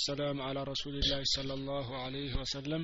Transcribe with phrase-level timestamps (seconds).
[0.00, 2.82] ሰላም አላ ረሱልላህ ሰለላሁ ዐለይሂ ወሰለም።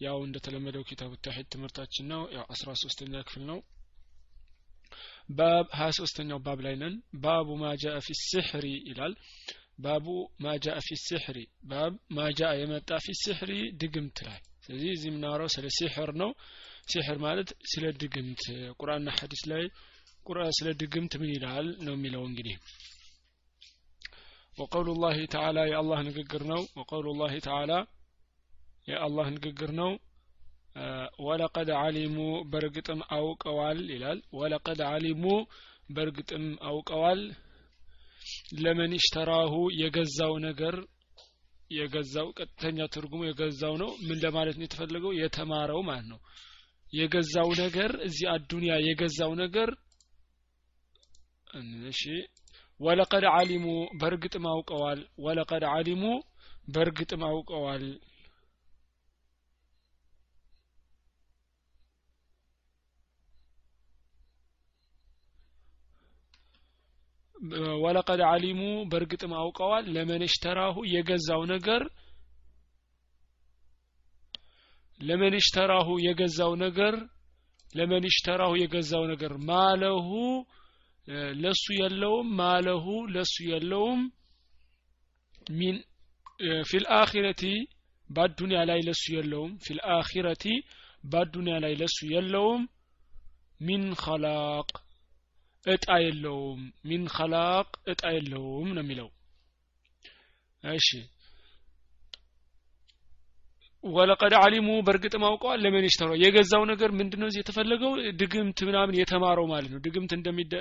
[0.00, 3.58] ያው እንደተለመደው ኪታቡ ተውሂድ ትምህርታችን ነው። ያው አስራ ሶስተኛ ክፍል ነው።
[5.30, 6.94] ባብ ሀያ ሶስተኛው ባብ ላይ ነን።
[7.24, 9.14] ባቡ ማጃአ ፊ ሲሕሪ ይላል።
[9.78, 10.06] ባቡ
[10.40, 11.38] ማጃአ ፊ ሲሕሪ
[11.70, 13.52] ባብ ማጃ የመጣ ፊ ሲሕሪ
[13.82, 16.30] ድግምት ላይ። ስለዚህ እዚህ የምናወራው ስለ ሲሕር ነው።
[16.92, 18.42] ሲሕር ማለት ስለ ድግምት።
[18.80, 19.64] ቁርአንና ሐዲስ ላይ
[20.58, 22.56] ስለ ድግምት ምን ይላል ነው የሚለው እንግዲህ
[24.58, 27.72] ወቀውሉ ላህ ተዓላ የአላህ ንግግር ነው። ወቀውሉ ላህ ተዓላ
[28.88, 29.90] የአላህ ንግግር ነው።
[31.26, 32.16] ወለቀድ አሊሙ
[32.50, 35.24] በእርግጥም አውቀዋል ይላል። ወለቀድ አሊሙ
[35.90, 37.20] በእርግጥም አውቀዋል።
[38.58, 40.76] ለመን ሽተራሁ የገዛው ነገር
[41.70, 45.12] የገዛው ቀጥተኛ ትርጉሙ የገዛው ነው። ምን ለማለት ነው የተፈለገው?
[45.18, 46.20] የተማረው ማለት ነው።
[46.92, 49.70] የገዛው ነገር እዚህ አዱንያ የገዛው ነገር
[51.90, 52.02] እሺ
[52.80, 53.64] ወለቀድ አሊሙ
[54.00, 56.02] በእርግጥም አውቀዋል። ወለቀድ አሊሙ
[56.68, 57.84] በእርግጥም አውቀዋል።
[67.82, 71.82] ወለቀድ አሊሙ በእርግጥም አውቀዋል። ለመን ሽተራሁ የገዛው ነገር
[75.00, 76.94] ለመን ሽተራሁ የገዛው ነገር
[77.74, 80.08] لمن اشتراه የገዛው ነገር ما له
[81.42, 84.00] ለሱ የለውም ما له ለሱ የለውም።
[85.52, 85.76] من
[86.64, 87.42] في الآخرة
[88.10, 90.44] በአዱንያ ላይ ለሱ የለውም። في الآخرة
[91.04, 92.62] በአዱንያ ላይ ለሱ የለውም።
[93.60, 94.68] من خلاق
[95.66, 99.08] እጣ የለውም። من خلاق እጣ የለውም ነው የሚለው።
[100.64, 100.88] እሺ
[103.84, 107.28] ወለቀድ አሊሙ በእርግጥም አውቀዋል ለምን ይሽተረው የገዛው ነገር ምንድነው?
[107.36, 110.12] የተፈለገው ድግምት ምናምን የተማረው ማለት ነው። ድግምት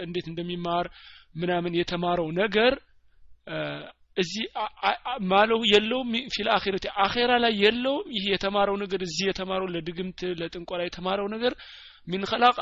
[0.02, 0.88] እንዴት እንደሚማር
[1.36, 2.74] ምናምን የተማረው ነገር
[4.18, 4.46] እዚህ
[5.30, 11.28] ማለው የለውም ፊል አኺረቲ አኼራ ላይ የለውም ይህ የተማረው ነገር እዚህ የተማረው ለድግምት ለጥንቆላ የተማረው
[11.36, 11.54] ነገር
[12.08, 12.56] ሚን ኸላቅ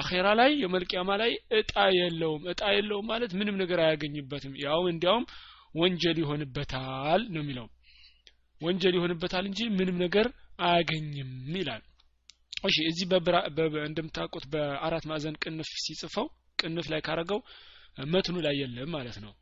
[0.00, 5.24] አኼራ ላይ የመልቅያማ ላይ እጣ የለውም። እጣ የለውም ማለት ምንም ነገር አያገኝበትም። ያውም እንዲያውም
[5.74, 7.66] ወንጀል ይሆንበታል ነው የሚለው
[8.60, 10.26] ወንጀል ይሆንበታል እንጂ ምንም ነገር
[10.60, 11.82] አያገኝም ይላል።
[12.64, 13.06] እሺ እዚህ
[13.86, 16.26] እንደምታውቁት በአራት ማዕዘን ቅንፍ ሲጽፈው
[16.58, 17.40] ቅንፍ ላይ ካረገው
[18.06, 19.32] መትኑ ላይ የለም ማለት ነው።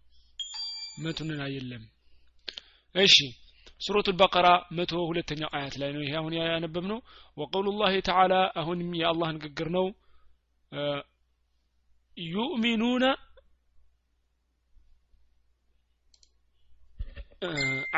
[0.98, 1.84] መትኑ ላይ የለም።
[2.94, 3.16] እሺ
[3.80, 6.98] ሱረቱ በቀራ መቶ ሁለተኛው አያት ላይ ነው ይሄ አሁን ያነበብ ነው
[7.36, 9.86] ወቀውሉ ላህ ተዓላ አሁንም የአላህ ንግግር ነው።
[12.16, 13.04] ዩእሚኑነ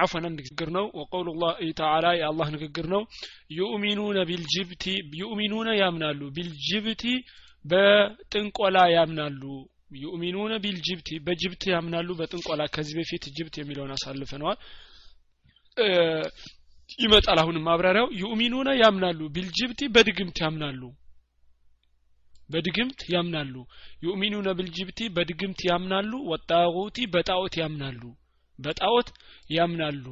[0.03, 3.03] አፈን አንድ ንግግር ነው። ወቀውሉ ላህ ተዓላ የአላህ ንግግር ነው።
[3.59, 4.85] ዩኡሚኑነ ቢልጅብቲ
[5.21, 7.05] ዩኡሚኑነ ያምናሉ። ቢልጅብቲ
[7.65, 9.43] በጥንቆላ ያምናሉ።
[10.01, 14.59] ዩኡሚኑነ ቢልጅብቲ በጅብት ያምናሉ። በጥንቆላ ከዚህ በፊት ጅብት የሚለውን አሳልፈነዋል።
[16.99, 20.83] ይመጣል አሁን ማብራሪያው። ዩኡሚኑነ ያምናሉ። ቢልጅብቲ በድግምት ያምናሉ።
[22.51, 23.55] በድግምት ያምናሉ።
[24.05, 28.03] ዩኡሚኑነ ቢልጅብቲ በድግምት ያምናሉ። ወጣጉቲ በጣዖት ያምናሉ።
[28.59, 29.09] በጣዖት
[29.51, 30.05] ያምናሉ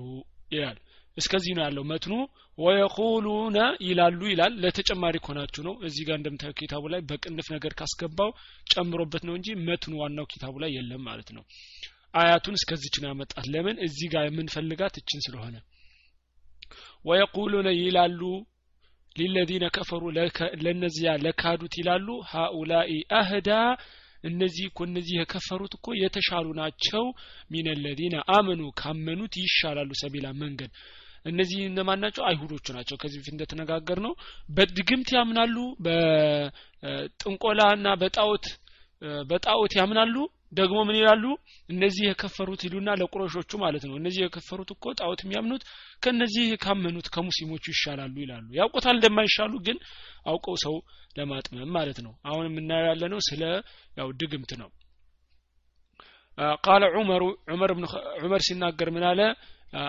[0.52, 0.78] ይላል።
[1.16, 2.12] እስከዚህ ነው ያለው መትኑ
[2.58, 8.30] ወየቁሉነ ይላሉ ይላል። ለተጨማሪ ኮናችሁ ነው እዚህ ጋር እንደምታዩ ኪታቡ ላይ በቅንፍ ነገር ካስገባው
[8.66, 11.44] ጨምሮበት ነው እንጂ መትኑ ዋናው ኪታቡ ላይ የለም ማለት ነው።
[12.14, 13.76] አያቱን እስከዚች ነው ያመጣት። ለምን?
[13.86, 15.56] እዚህ ጋር የምንፈልጋት እችን ስለሆነ።
[17.04, 18.20] ወየቁሉነ ይላሉ
[19.16, 20.02] ሊለዚነ ከፈሩ
[20.64, 23.50] ለነዚያ ለካዱት ይላሉ ሃኡላኢ አህዳ
[24.24, 27.04] እነዚህ እኮ እነዚህ የከፈሩት እኮ የተሻሉ ናቸው።
[27.50, 30.70] ሚን ለዚነ አመኑ ካመኑት ይሻላሉ ሰቢላ መንገድ።
[31.24, 32.22] እነዚህ እነማን ናቸው?
[32.28, 34.12] አይሁዶቹ ናቸው። ከዚህ በፊት እንደተነጋገር ነው
[34.50, 37.06] በድግምት ያምናሉ በጥንቆላና
[38.02, 38.46] በጣዖት
[39.30, 40.16] በጣዖት ያምናሉ
[40.54, 41.24] ደግሞ ምን ይላሉ?
[41.68, 45.62] እነዚህ የከፈሩት ይሉና ለቁረሾቹ ማለት ነው። እነዚህ የከፈሩት እኮ ጣዖት የሚያምኑት
[46.02, 49.78] ከነዚህ ካመኑት ከሙስሊሞቹ ይሻላሉ ይላሉ። ያውቁታል እንደማይሻሉ ግን
[50.26, 50.74] አውቀው ሰው
[51.16, 53.42] ለማጥመም ማለት ነው። አሁን የምናየው ያለ ነው ስለ
[53.98, 54.70] ያው ድግምት ነው።
[56.64, 57.22] ቃለ ዑመር
[58.22, 59.20] ዑመር ሲናገር ምን አለ?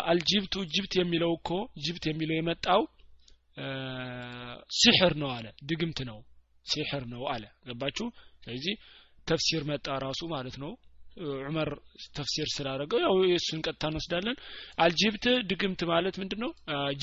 [0.09, 1.49] አልጅብቱ ጅብት የሚለው እኮ
[1.83, 2.81] ጅብት የሚለው የመጣው
[4.77, 6.17] ሲሕር ነው አለ። ድግምት ነው።
[6.65, 8.05] ሲሕር ነው አለ። ገባችሁ?
[8.43, 8.73] ስለዚህ
[9.27, 10.71] ተፍሲር መጣ ራሱ ማለት ነው።
[11.41, 11.69] ዑመር
[12.15, 14.37] ተፍሲር ስላደረገው ያው የእሱን ቀጥታ እንወስዳለን።
[14.77, 16.51] አልጅብት ድግምት ማለት ምንድን ነው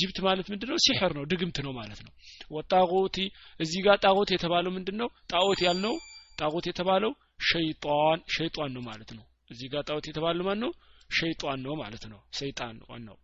[0.01, 2.13] ጅብት ማለት ምንድን ነው ሲሕር ነው ድግምት ነው ማለት ነው።
[2.57, 3.17] ወጣጎቲ
[3.61, 5.95] እዚህ ጋር ጣዖት የተባለው ምንድን ነው ጣዖት ያልነው
[6.39, 7.13] ጣዖት የተባለው
[7.49, 10.71] ሸይጣን ሸይጣን ነው ማለት ነው። እዚህ ጋር ጣዖት የተባለው ማን ነው?
[11.11, 13.17] ሸይጣን ነው ማለት ነው። ሰይጣን ዋናው።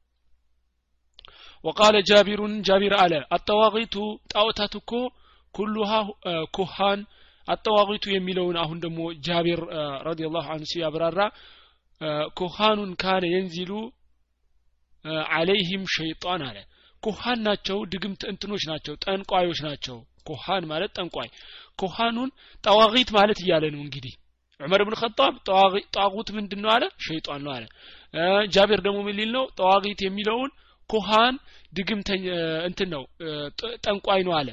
[1.65, 3.95] ወቃለ ጃቢሩን ጃቢር አለ አጠዋቂቱ
[4.33, 4.91] ጣዖታት እኮ
[5.55, 5.93] ኩሉሃ
[6.57, 7.01] ኩሃን
[7.49, 9.61] አጠዋቂቱ የሚለውን አሁን ደግሞ ጃቢር
[10.09, 11.21] ረዲየላሁ አንሁ ሲያብራራ
[12.39, 13.73] ኩሃኑን ካነ የንዚሉ
[15.35, 16.59] አለይህም ሸይጣን አለ።
[17.03, 19.97] ኩሃን ናቸው ድግምት እንትኖች ናቸው ጠንቋዮች ናቸው።
[20.27, 21.29] ኩሃን ማለት ጠንቋይ።
[21.79, 22.31] ኩሃኑን
[22.65, 24.15] ጠዋቂት ማለት እያለ ነው እንግዲህ።
[24.61, 25.35] ዑመር ብን ኸጣብ
[25.97, 26.85] ጣጉት ምንድን ነው አለ?
[27.07, 27.65] ሸይጣን ነው አለ።
[28.55, 29.45] ጃቤር ደግሞ ምን ሊል ነው?
[29.59, 30.51] ጠዋቂት የሚለውን
[30.91, 31.35] ኩሃን
[31.73, 32.25] ድግምተኛ
[32.69, 33.03] እንትን ነው
[33.85, 34.49] ጠንቋይ ነው አለ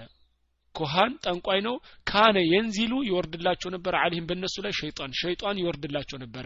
[0.75, 1.75] ኩሃን ጠንቋይ ነው።
[2.07, 6.45] ካነ የንዚሉ ይወርድላቸው ነበር አሊህም በእነሱ ላይ ሸይጣን ሸይጣን ይወርድላቸው ነበረ።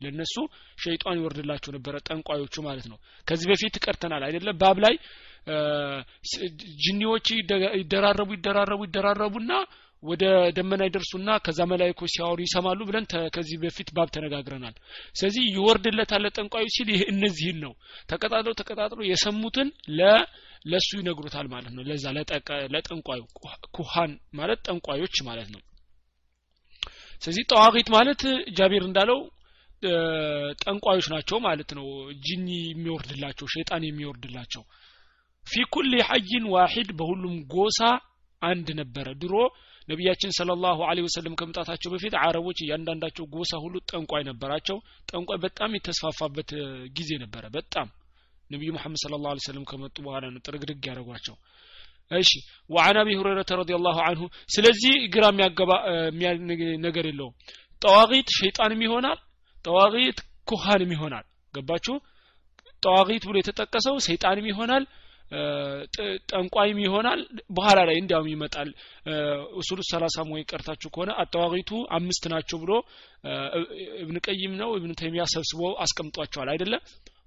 [0.00, 0.34] ለነሱ
[0.78, 4.94] ሸይጣን ይወርድላቸው ነበረ ጠንቋዮቹ ማለት ነው። ከዚህ በፊት ቀርተናል አይደለም ባብ ላይ
[6.84, 7.26] ጅኒዎች
[7.80, 9.52] ይደራረቡ ይደራረቡ ይደራረቡና
[10.02, 10.24] ወደ
[10.56, 13.04] ደመና ይደርሱና ከዛ መላይኮች ሲያወሩ ይሰማሉ ብለን
[13.34, 14.74] ከዚህ በፊት ባብ ተነጋግረናል።
[15.14, 17.72] ስለዚህ ይወርድለታል ለጠንቋዩ ሲል ይህ እነዚህን ነው።
[18.10, 19.70] ተቀጣጥሎ ተቀጣጥሎ የሰሙትን
[20.64, 22.04] ለሱ ይነግሩታል ማለት ነው። ለዛ
[22.74, 23.20] ለጠንቋዩ
[23.76, 25.62] ኩሃን ማለት ጠንቋዮች ማለት ነው።
[27.22, 28.20] ስለዚህ ጠዋቂት ማለት
[28.58, 29.20] ጃቢር እንዳለው
[30.62, 31.86] ጠንቋዮች ናቸው ማለት ነው።
[32.26, 34.62] ጂኒ የሚወርድላቸው ሸይጣን የሚወርድላቸው።
[35.46, 37.80] ፊ ኩል ሐይን ዋሂድ በሁሉም ጎሳ
[38.42, 39.34] አንድ ነበረ። ድሮ
[39.88, 44.76] ነቢያችን ሰለላሁ ዐለይሂ ወሰለም ከመምጣታቸው በፊት አረቦች እያንዳንዳቸው ጎሳ ሁሉ ጠንቋይ ነበራቸው።
[45.08, 46.50] ጠንቋይ በጣም የተስፋፋበት
[46.98, 47.88] ጊዜ ነበረ። በጣም
[48.50, 51.36] ነቢዩ መሐመድ ሰለላሁ ዐለይሂ ወሰለም ከመጡ በኋላ ነው ጥርግርግ ያደረጓቸው።
[52.18, 52.30] እሺ
[52.70, 55.72] ወአን አቢ ሁረይረተ ረዲየላሁ ዐንሁ። ስለዚህ ግራ የሚያገባ
[56.86, 57.34] ነገር የለውም።
[57.82, 59.18] ጠዋቂት ሸይጣንም ይሆናል
[59.64, 60.18] ጠዋቂት
[60.48, 61.24] ኩሃንም ይሆናል።
[61.54, 61.94] ገባችሁ?
[62.82, 64.84] ጠዋቂት ብሎ የተጠቀሰው ሰይጣንም ይሆናል
[66.30, 68.68] ጠንቋይም ይሆናል። በኋላ ላይ እንዲያውም ይመጣል።
[69.58, 72.72] ኡሱሉ ሰላሳም ወይ ቀርታችሁ ከሆነ አጠዋቂቱ አምስት ናቸው ብሎ
[74.02, 76.82] እብን ቀይም ነው እብን ተይሚያ ሰብስቦ አስቀምጧቸዋል። አይደለም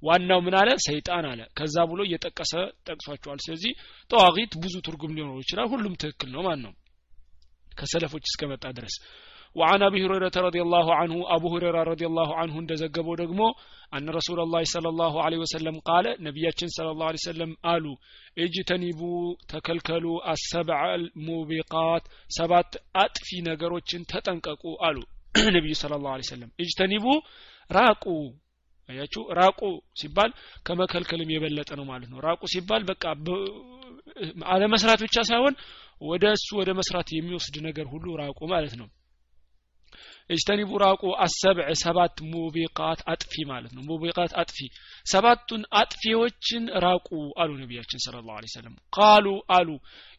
[0.06, 2.52] ዋናው ምን አለ ሰይጣን አለ ከዛ ብሎ እየጠቀሰ
[2.88, 3.72] ጠቅሷቸዋል ስለዚህ
[4.10, 6.74] ጠዋቂት ብዙ ትርጉም ሊኖረው ይችላል ሁሉም ትክክል ነው ማን ነው
[7.80, 8.96] ከሰለፎች እስከመጣ ድረስ
[9.56, 13.40] وعن ابي هريره رضي الله عنه ابو هريره رضي الله عنه እንደዘገበው ደግሞ
[13.96, 17.96] أن رسول الله صلى الله عليه وسلم قال نبياتين صلى الله عليه وسلم قالوا
[18.44, 19.22] اجتنبوا
[19.52, 22.02] تكلكلوا السبع الموبقات
[22.38, 22.70] سبات
[23.04, 24.96] أطفي ነገሮችን ተጠንቀቁ አሉ
[25.56, 27.18] ነብዩ صلى الله عليه وسلم اجتنبوا
[27.78, 28.04] ራቁ
[28.91, 29.23] አያችሁ?
[29.39, 29.59] ራቁ
[30.01, 30.31] ሲባል
[30.63, 33.03] ከመከልከልም የበለጠ ነው ማለት ነው። ራቁ ሲባል በቃ
[34.53, 35.53] አለመስራት ብቻ ሳይሆን
[36.03, 38.87] ወደ እሱ ወደ መስራት የሚወስድ ነገር ሁሉ ራቁ ማለት ነው።
[40.29, 44.57] እጅተኒቡ ራቁ አሰብዕ ሰባት ሙቢቃት አጥፊ ማለት ነው። ሙቢቃት አጥፊ
[45.05, 47.09] ሰባቱን አጥፊዎችን ራቁ
[47.41, 49.25] አሉ ነቢያችን ስለ ላሁ ሰለም ቃሉ
[49.57, 49.69] አሉ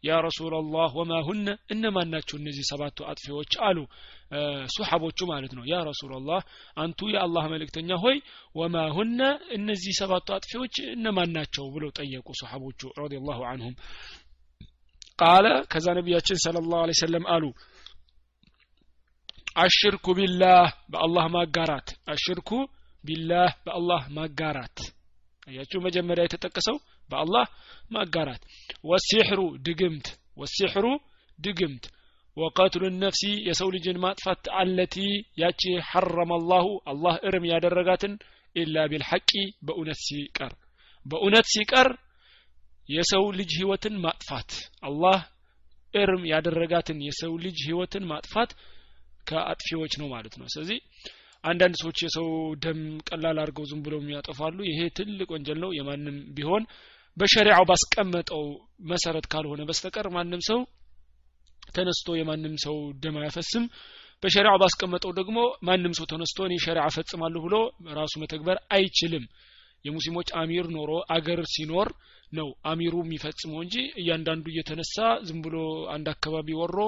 [0.04, 3.52] ያ ረሱላላህ ወማ ሁነ እነማን ናቸው እነዚህ ሰባቱ አጥፊዎች?
[3.68, 3.78] አሉ
[4.74, 6.40] ሱሐቦቹ ማለት ነው። ያ ረሱላላህ
[6.76, 8.16] አንቱ የአላህ መልእክተኛ ሆይ
[8.54, 9.20] ወማ ሁነ
[9.56, 13.74] እነዚህ ሰባቱ አጥፊዎች እነማን ናቸው ብለው ጠየቁ ሱሐቦቹ ረዲየላሁ አንሁም።
[15.18, 17.44] ቃለ ከዛ ነቢያችን ስለ ላሁ ሰለም አሉ
[19.56, 20.62] አሽርኩ ቢላህ
[20.92, 22.50] በአላህ ማጋራት። አሽርኩ
[23.04, 24.78] ቢላህ በአላህ ማጋራት።
[25.46, 26.76] አያችሁ መጀመሪያ የተጠቀሰው
[27.10, 27.46] በአላህ
[27.90, 28.42] ማጋራት።
[28.84, 30.06] ወሲሕሩ ድግምት።
[30.36, 30.86] ወሲሕሩ
[31.38, 31.84] ድግምት
[32.36, 34.96] ወቀትሉ ነፍሲ የሰው ልጅን ማጥፋት አለቲ
[35.42, 38.14] ያቺ ሐረመ አላሁ አላህ እርም ያደረጋትን
[38.56, 39.30] ኢላ ቢልሐቂ
[39.66, 40.52] በእውነት ሲቀር።
[41.06, 41.88] በእውነት ሲቀር
[42.88, 44.50] የሰው ልጅ ህይወትን ማጥፋት
[44.88, 45.18] አላህ
[45.94, 48.50] እርም ያደረጋትን የሰው ልጅ ህይወትን ማጥፋት
[49.28, 50.78] ከአጥፊዎች ነው ማለት ነው። ስለዚህ
[51.44, 52.28] አንዳንድ ሰዎች የሰው
[52.64, 56.64] ደም ቀላል አድርገው ዝም ብለው የሚያጠፋሉ። ይሄ ትልቅ ወንጀል ነው። የማንም ቢሆን
[57.16, 58.44] በሸሪዓው ባስቀመጠው
[58.90, 60.60] መሰረት ካልሆነ በስተቀር ማንም ሰው
[61.74, 63.64] ተነስቶ የማንም ሰው ደም አያፈስም።
[64.22, 65.38] በሸሪዓው ባስቀመጠው ደግሞ
[65.68, 67.56] ማንም ሰው ተነስቶ እኔ ሸሪዓ ፈጽማለሁ ብሎ
[67.98, 69.24] ራሱ መተግበር አይችልም።
[69.84, 71.88] የሙስሊሞች አሚር ኖሮ አገር ሲኖር
[72.32, 74.96] ነው አሚሩ የሚፈጽመው እንጂ እያንዳንዱ እየተነሳ
[75.28, 75.56] ዝም ብሎ
[75.94, 76.78] አንድ አካባቢ ወሮ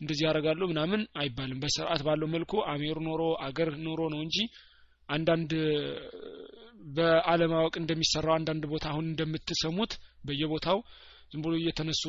[0.00, 4.36] እንደዚህ ያደርጋለሁ ምናምን አይባልም። በስርዓት ባለው መልኩ አሚር ኖሮ አገር ኖሮ ነው እንጂ
[5.08, 5.52] አንዳንድ
[6.94, 9.92] በአለማወቅ እንደሚሰራው አንዳንድ ቦታ አሁን እንደምትሰሙት
[10.26, 10.78] በየቦታው
[11.32, 12.02] ዝም ብሎ እየተነሱ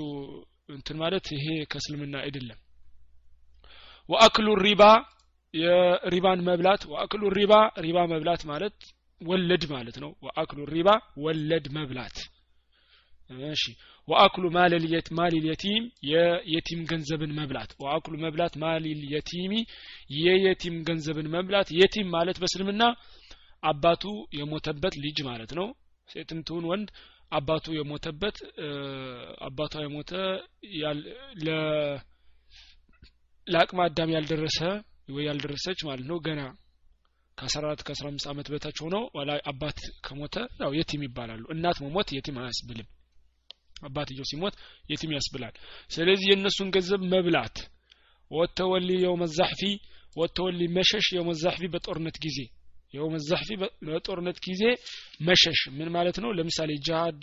[0.70, 2.60] እንትን ማለት ይሄ ከእስልምና አይደለም።
[4.10, 4.84] ወአክሉ ሪባ
[5.54, 7.54] የሪባን መብላት ወአክሉ ሪባ
[7.86, 8.78] ሪባ መብላት ማለት
[9.22, 10.90] ወለድ ማለት ነው። ወአክሉ ሪባ
[11.24, 12.16] ወለድ መብላት።
[13.52, 13.64] እሺ።
[14.08, 14.86] ወአክሉ ማለል
[15.46, 19.02] የቲም የየቲም ገንዘብን መብላት። ወአክሉ መብላት ማሊል
[20.18, 22.84] የየቲም ገንዘብን መብላት። የቲም ማለት በስልምና
[23.64, 24.04] አባቱ
[24.38, 25.68] የሞተበት ልጅ ማለት ነው።
[26.08, 26.88] ሴትም ትሁን ወንድ
[27.34, 28.38] አባቱ የሞተበት
[29.48, 30.12] አባቷ የሞተ
[33.48, 34.60] ለአቅመ አዳም ያልደረሰ
[35.10, 36.42] ወይ ያልደረሰች ማለት ነው። ገና
[37.38, 42.10] ከአስራ አራት ከአስራ አምስት ዓመት በታች ሆነው ወላ አባት ከሞተ ያው የቲም ይባላሉ። እናት መሞት
[42.16, 42.90] የቲም አያስብልም።
[43.88, 44.56] አባትየው ሲሞት
[44.92, 45.56] የቲም ያስብላል።
[45.92, 47.58] ስለዚህ የእነሱን ገንዘብ መብላት
[48.32, 49.62] ወተወሊ የውመ ዛሕፊ
[50.16, 52.38] ወተወሊ መሸሽ የውመ ዛሕፊ በጦርነት ጊዜ
[52.94, 53.50] የውም ዘሕፊ
[53.88, 54.64] በጦርነት ጊዜ
[55.28, 56.32] መሸሽ ምን ማለት ነው?
[56.38, 57.22] ለምሳሌ ጅሃድ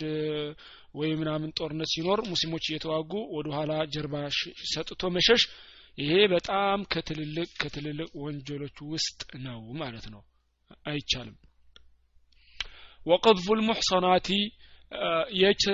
[0.95, 4.15] ወይ ምናምን ጦርነት ሲኖር ሙስሊሞች እየተዋጉ ወደ ኋላ ጀርባ
[4.73, 5.43] ሰጥቶ መሸሽ
[5.97, 10.21] ይሄ በጣም ከትልልቅ ከትልልቅ ወንጀሎች ውስጥ ነው ማለት ነው።
[10.85, 11.37] አይቻልም።
[13.05, 14.27] ወቀድፉ ልሙሕሰናቲ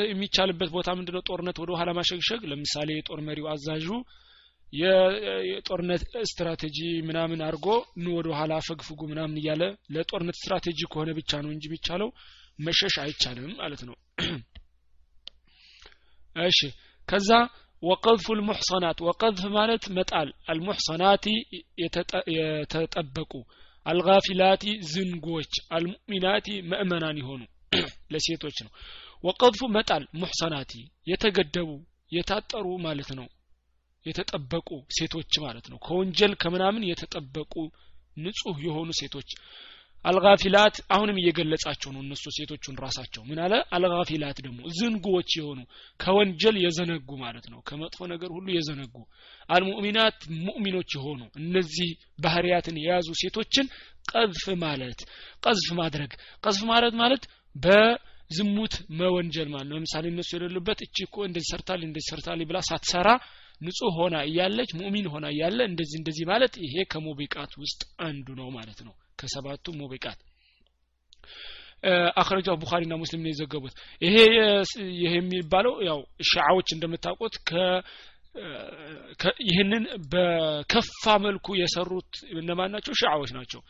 [0.07, 1.21] የሚቻልበት ቦታ ምንድነው?
[1.29, 3.87] ጦርነት ወደ ኋላ ማሸግሸግ ለምሳሌ የጦር መሪው አዛዡ
[4.73, 9.63] የጦርነት ስትራቴጂ ምናምን አድርጎ ኑ ወደ ኋላ ፈግፍጉ ምናምን እያለ
[9.95, 12.09] ለጦርነት ስትራቴጂ ከሆነ ብቻ ነው እንጂ የሚቻለው
[12.59, 13.95] መሸሽ አይቻልም ማለት ነው።
[16.47, 16.59] እሺ
[17.07, 17.29] ከዛ
[17.83, 21.25] ወቀዝፉ ልሙሕሰናት ወቀዝፍ ማለት መጣል አልሙሕሰናቲ
[22.35, 23.33] የተጠበቁ
[23.85, 27.41] አልጋፊላቲ ዝንጎች አልሙእሚናቲ መእመናን የሆኑ
[28.13, 28.71] ለሴቶች ነው።
[29.23, 30.71] ወቀዝፉ መጣል ሙሕሰናቲ
[31.11, 31.69] የተገደቡ
[32.11, 33.27] የታጠሩ ማለት ነው
[34.07, 37.53] የተጠበቁ ሴቶች ማለት ነው። ከወንጀል ከምናምን የተጠበቁ
[38.19, 39.29] ንጹህ የሆኑ ሴቶች።
[40.05, 43.53] አልጋፊላት አሁንም እየገለጻቸው ነው እነሱ ሴቶቹን ራሳቸው። ምን አለ?
[43.75, 45.59] አልጋፊላት ደግሞ ዝንጉዎች የሆኑ
[45.99, 48.95] ከወንጀል የዘነጉ ማለት ነው። ከመጥፎ ነገር ሁሉ የዘነጉ
[49.49, 53.67] አልሙእሚናት ሙእሚኖች የሆኑ እነዚህ ባህሪያትን የያዙ ሴቶችን
[54.11, 54.99] ቀዝፍ ማለት
[55.43, 56.11] ቀዝፍ ማድረግ።
[56.43, 57.23] ቀዝፍ ማለት ማለት
[57.55, 63.09] በዝሙት መወንጀል ማለት ነው። ለምሳሌ እነሱ የሌሉበት እቺ እኮ እንደዚህ ሰርታል እንደዚህ ሰርታል ብላ ሳትሰራ
[63.61, 68.79] ንጹህ ሆና እያለች ሙእሚን ሆና እያለ እንደዚህ እንደዚህ ማለት ይሄ ከሙቢቃት ውስጥ አንዱ ነው ማለት
[68.87, 70.19] ነው። ከሰባቱ ሙቢቃት
[72.19, 74.15] አክረጃው ቡኻሪና ሙስሊም ነው የዘገቡት። ይሄ
[74.97, 75.99] ይሄ የሚባለው ያው
[76.29, 77.53] ሻዓዎች እንደምታውቁት ከ
[79.47, 82.93] ይህንን በከፋ መልኩ የሰሩት እነማን ናቸው?
[83.01, 83.61] ሻዓዎች ናቸው።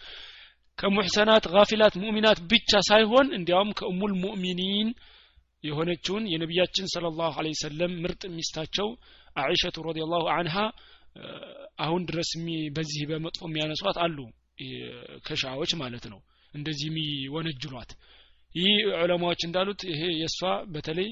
[0.77, 4.89] ከሙሕሰናት ጋፊላት ሙእሚናት ብቻ ሳይሆን እንዲያውም ከእሙል ሙእሚኒን
[5.63, 8.87] የሆነችውን የነቢያችን ስለ ላሁ ሰለም ምርጥ ሚስታቸው
[9.35, 10.55] አኢሸቱ ረዲየላሁ አንሃ
[11.85, 12.29] አሁን ድረስ
[12.75, 14.17] በዚህ በመጥፎ የሚያነሷት አሉ።
[15.25, 16.19] ከሻዎች ማለት ነው።
[16.53, 17.91] እንደዚህ የሚወነጅሏት።
[18.51, 20.39] ይህ ዑለማዎች እንዳሉት ይሄ የእሷ
[20.73, 21.09] በተለይ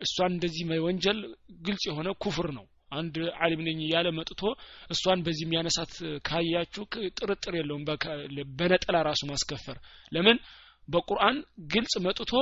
[0.00, 1.18] እሷን እንደዚህ ወንጀል
[1.66, 4.40] ግልጽ የሆነ ኩፍር ነው። አንድ አሊም ነኝ እያለ መጥቶ
[4.90, 5.92] እሷን በዚህ የሚያነሳት
[6.28, 6.84] ካያችሁ
[7.18, 7.84] ጥርጥር የለውም።
[8.58, 9.78] በነጠላ ራሱ ማስከፈር።
[10.12, 10.38] ለምን?
[10.88, 11.36] በቁርአን
[11.72, 12.32] ግልጽ መጥቶ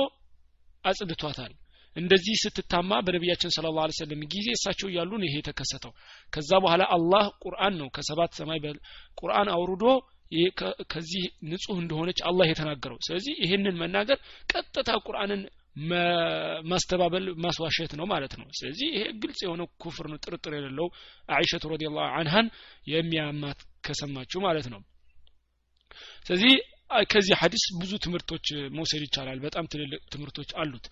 [0.83, 1.53] አጽድቷታል።
[1.95, 5.91] እንደዚህ ስትታማ በነቢያችን ስለ ላ ሰለም ጊዜ እሳቸው እያሉ ነው ይሄ የተከሰተው።
[6.33, 8.59] ከዛ በኋላ አላህ ቁርአን ነው ከሰባት ሰማይ
[9.21, 9.85] ቁርአን አውርዶ
[10.91, 14.17] ከዚህ ንጹህ እንደሆነች አላህ የተናገረው። ስለዚህ ይህንን መናገር
[14.51, 15.41] ቀጥታ ቁርአንን
[16.71, 20.87] ማስተባበል ማስዋሸት ነው ማለት ነው። ስለዚህ ይሄ ግልጽ የሆነ ኩፍር ነው ጥርጥር የሌለው
[21.29, 22.47] አይሸቱ ረዲ ላሁ አንሃን
[22.87, 24.81] የሚያማት ከሰማችሁ ማለት ነው።
[26.25, 26.53] ስለዚህ
[27.11, 28.45] ከዚህ ሀዲስ ብዙ ትምህርቶች
[28.75, 30.85] መውሰድ ይቻላል። በጣም ትልልቅ ትምህርቶች አሉት።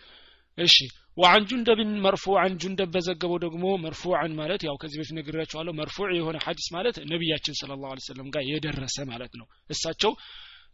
[0.57, 0.75] እሺ
[1.17, 6.67] ወአን ጁንደብን መርፉዓን ጁንደብ በዘገበው ደግሞ መርፉዓን ማለት ያው ከዚህ በፊት ነግሬያቸዋለሁ መርፉዕ የሆነ ሀዲስ
[6.75, 10.13] ማለት ነቢያችን ስለ ላሁ ሰለም ጋር የደረሰ ማለት ነው። እሳቸው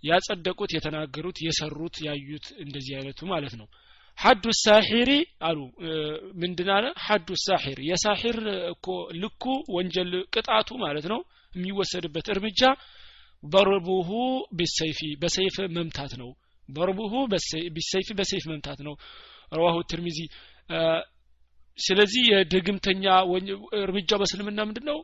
[0.04, 3.68] ያጸደቁት የተናገሩት የሰሩት ያዩት እንደዚህ አይነቱ ማለት ነው።
[4.18, 5.60] ሐዱ ሳሒሪ አሉ።
[6.42, 6.86] ምንድን አለ?
[7.06, 8.38] ሐዱ ሳሒር። የሳሒር
[8.72, 8.88] እኮ
[9.22, 9.44] ልኩ
[9.76, 11.20] ወንጀል ቅጣቱ ማለት ነው።
[11.54, 12.62] የሚወሰድበት እርምጃ
[13.43, 14.11] በርቡሁ
[14.59, 16.31] ቢሰይፊ በሰይፍ መምታት ነው
[16.69, 17.13] በርቡሁ
[17.77, 18.95] ቢሰይፊ በሰይፍ መምታት ነው
[19.59, 20.19] ረዋሁ ትርሚዚ
[21.79, 23.05] ስለዚህ የድግምተኛ
[23.85, 24.99] እርምጃው በእስልምና ምንድን ነው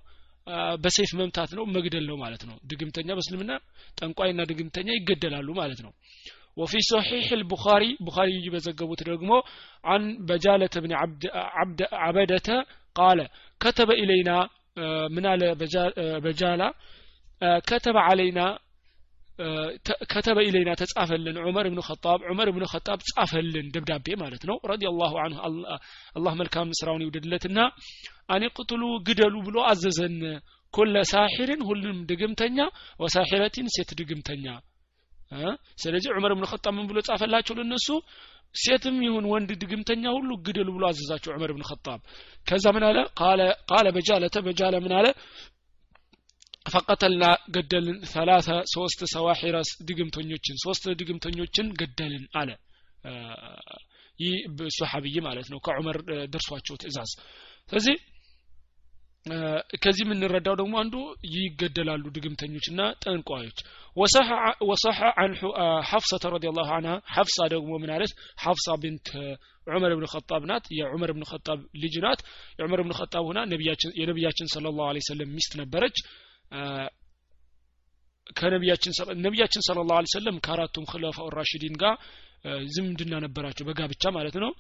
[0.85, 3.52] በሰይፍ መምታት ነው መግደል ነው ማለት ነው ድግምተኛ በእስልምና
[4.00, 5.92] ጠንቋይና ድግምተኛ ይገደላሉ ማለት ነው
[6.61, 9.38] وفي صحيح البخاري بخاري بزقبوت رقمو
[9.85, 11.23] عن بجالة بن عبد,
[11.58, 12.49] عبد عبدة
[12.94, 13.18] قال
[13.61, 14.37] كتب إلينا
[15.14, 15.49] من على
[16.25, 16.68] بجالة
[17.69, 18.39] ከተበ አለይና
[20.12, 25.13] ከተበ ኢለይና ተጻፈልን። ዑመር እብኑ ኸጣብ ዑመር እብኑ ኸጣብ ጻፈልን ደብዳቤ ማለት ነው። ረዲ አላሁ
[25.23, 25.39] አንሁ
[26.17, 27.59] አላህ መልካም ስራውን ይውደድለትና
[28.35, 30.17] አኔ ቅትሉ ግደሉ ብሎ አዘዘን።
[30.73, 32.59] ኩለ ሳሒርን ሁሉም ድግምተኛ።
[33.01, 34.45] ወሳሒረቲን ሴት ድግምተኛ።
[35.83, 37.88] ስለዚህ ዑመር ብን ኸጣብ ምን ብሎ ጻፈላቸው ለነሱ?
[38.55, 41.63] ሴትም ይሁን ወንድ ድግምተኛ ሁሉ ግደሉ ብሎ አዘዛቸው ዑመር ብን
[42.47, 42.97] ከዛ ምን አለ?
[43.69, 45.07] ቃለ በጃለተ በጃለ ምን አለ?
[46.74, 47.25] ፈቀተልና
[47.56, 52.50] ገደልን። ሰላሳ ሶስት ሰዋሒረስ ድግምተኞችን ሶስት ድግምተኞችን ገደልን አለ።
[54.20, 54.34] ይህ
[54.77, 55.98] ሶሐብይ ማለት ነው። ከዑመር
[56.34, 57.12] ደርሷቸው ትእዛዝ።
[57.70, 57.96] ስለዚህ
[59.84, 60.96] ከዚህ የምንረዳው ደግሞ አንዱ
[61.34, 63.60] ይገደላሉ ድግምተኞችና ጠንቋዮች።
[64.63, 65.32] ወሰሐ አን
[65.92, 68.12] ሐፍሰተ ረዲ ላሁ አንሃ ሐፍሳ ደግሞ ምን አለች?
[68.38, 69.08] ሐፍሳ ብንት
[69.68, 72.22] ዑመር ብን ኸጣብ ናት። የዑመር ብን ኸጣብ ልጅ ናት።
[72.60, 73.39] የዑመር ብን ኸጣብ ሁና
[74.01, 75.98] የነቢያችን ስለ ላሁ ሰለም ሚስት ነበረች
[78.36, 78.93] ከነቢያችን
[79.25, 81.95] ነቢያችን ስለ ላሁ ሰለም ከአራቱም ክለፋው ራሽዲን ጋር
[82.75, 84.51] ዝምድና ነበራቸው በጋብቻ ማለት ነው።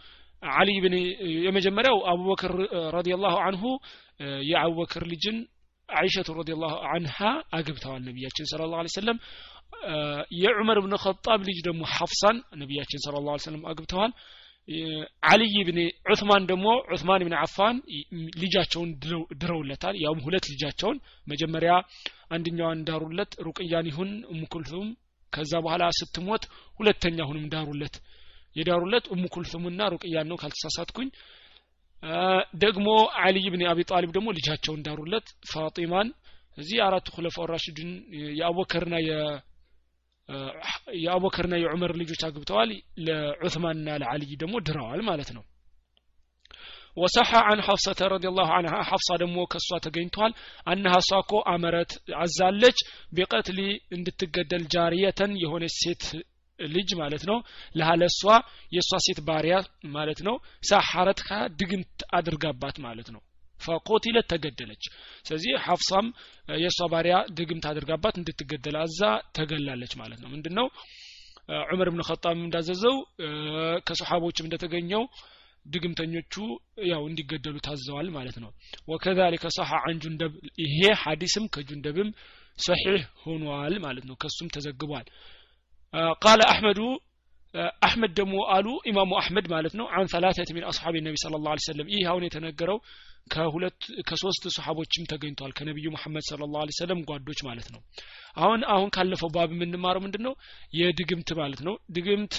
[0.43, 0.93] አሊ ብን
[1.45, 2.53] የመጀመሪያው አቡበክር
[2.95, 3.63] ረዲየላሁ አንሁ
[4.49, 5.37] የአቡበክር ልጅን
[5.89, 7.17] አይሸቱ ረዲየላሁ አንሃ
[7.57, 9.17] አግብተዋል ነቢያችን ስለ ላሁ ሰለም
[10.41, 14.11] የዑመር ብን ኸጣብ ልጅ ደግሞ ሐፍሳን ነቢያችን ስለ ላ ሰለም አግብተዋል
[15.23, 15.77] አልይ ብን
[16.07, 17.77] ዑትማን ደግሞ ዑትማን ብን አፋን
[18.41, 18.89] ልጃቸውን
[19.41, 21.71] ድረውለታል። ያውም ሁለት ልጃቸውን መጀመሪያ
[22.29, 24.87] አንደኛዋን እንዳሩለት ሩቅያን ይሁን እሙኩልቱም
[25.33, 26.43] ከዛ በኋላ ስትሞት
[26.79, 27.95] ሁለተኛውንም ዳሩለት።
[28.55, 29.23] የዳሩለት እሙ
[29.93, 31.09] ሩቅያን ነው ካልተሳሳትኩኝ።
[32.63, 32.87] ደግሞ
[33.21, 36.07] አልይ ብን አቢ ጣሊብ ደግሞ ልጃቸውን ዳሩለት ፋጢማን።
[36.57, 37.91] እዚህ አራቱ ሁለፋው ራሽድን
[38.39, 38.95] የአቡበከርና
[40.97, 42.69] የአቡበከርና የዑመር ልጆች አግብተዋል።
[43.07, 45.43] ለዑስማንና ለአልይ ደግሞ ድረዋል ማለት ነው።
[46.97, 50.33] ወሰሐ አን ሐፍሰተ ረዲየላሁ ዐንሃ ሐፍሳ ደግሞ ከሷ ተገኝቷል።
[50.67, 51.11] አነሃ እሷ
[51.45, 52.79] አመረት አዛለች።
[53.11, 53.59] ቢቀትሊ
[53.91, 56.05] እንድትገደል ጃሪየተን የሆነች ሴት
[56.59, 57.37] ልጅ ማለት ነው።
[57.75, 58.21] ለሃለሷ
[58.71, 59.55] የእሷ ሴት ባሪያ
[59.95, 61.21] ማለት ነው። ሳሐረት
[61.59, 63.21] ድግምት አድርጋባት ማለት ነው
[63.65, 64.83] ፈቆቲለት ተገደለች።
[65.25, 66.07] ስለዚህ ሐፍሳም
[66.55, 69.01] የእሷ ባሪያ ድግምት አድርጋባት እንድትገደል አዛ
[69.37, 70.67] ተገላለች ማለት ነው። ምንድነው?
[71.67, 72.95] ዑመር ብን ኸጣብ እንዳዘዘው
[73.87, 75.03] ከሰሓቦችም እንደተገኘው
[75.65, 76.33] ድግምተኞቹ
[76.87, 78.49] ያው እንዲገደሉ ታዘዋል ማለት ነው።
[78.89, 82.09] ወከዛሊከ ሰሐ አን ጁንደብ ይሄ ሐዲስም ከጁንደብም
[82.57, 85.07] ሰሒህ ሆኗል ማለት ነው። ከሱም ተዘግቧል።
[86.23, 86.79] ቃለ አሕመዱ
[87.83, 91.89] አሕመድ ደግሞ አሉ ኢማሙ አሕመድ ማለት ነው። አን ሰላተት ሚን አስሓቢ ነቢ ስለ ላ ሰለም
[91.93, 92.77] ይህ አሁን የተነገረው
[93.33, 97.81] ከሁለት ከሶስት ሰሓቦችም ተገኝቷል። ከነቢዩ መሐመድ ስለ ላ ሰለም ጓዶች ማለት ነው።
[98.37, 100.33] አሁን አሁን ካለፈው ባብ የምንማረው ምንድን ነው
[100.73, 102.37] የድግምት ማለት ነው። ድግምት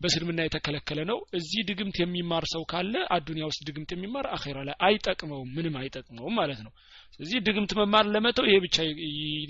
[0.00, 5.48] በስልምና የተከለከለ ነው። እዚህ ድግምት የሚማር ሰው ካለ አዱኒያ ውስጥ ድግምት የሚማር አኼራ ላይ አይጠቅመውም
[5.56, 6.72] ምንም አይጠቅመውም ማለት ነው።
[7.14, 8.76] ስለዚህ ድግምት መማር ለመተው ይሄ ብቻ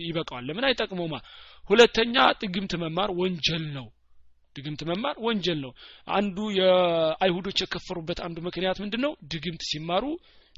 [0.07, 1.15] ይበቃዋል። ለምን አይጠቅመውማ?
[1.71, 3.87] ሁለተኛ ድግምት መማር ወንጀል ነው
[4.59, 5.73] ድግምት መማር ወንጀል ነው።
[6.15, 10.05] አንዱ የአይሁዶች የከፈሩበት አንዱ ምክንያት ምንድን ነው ድግምት ሲማሩ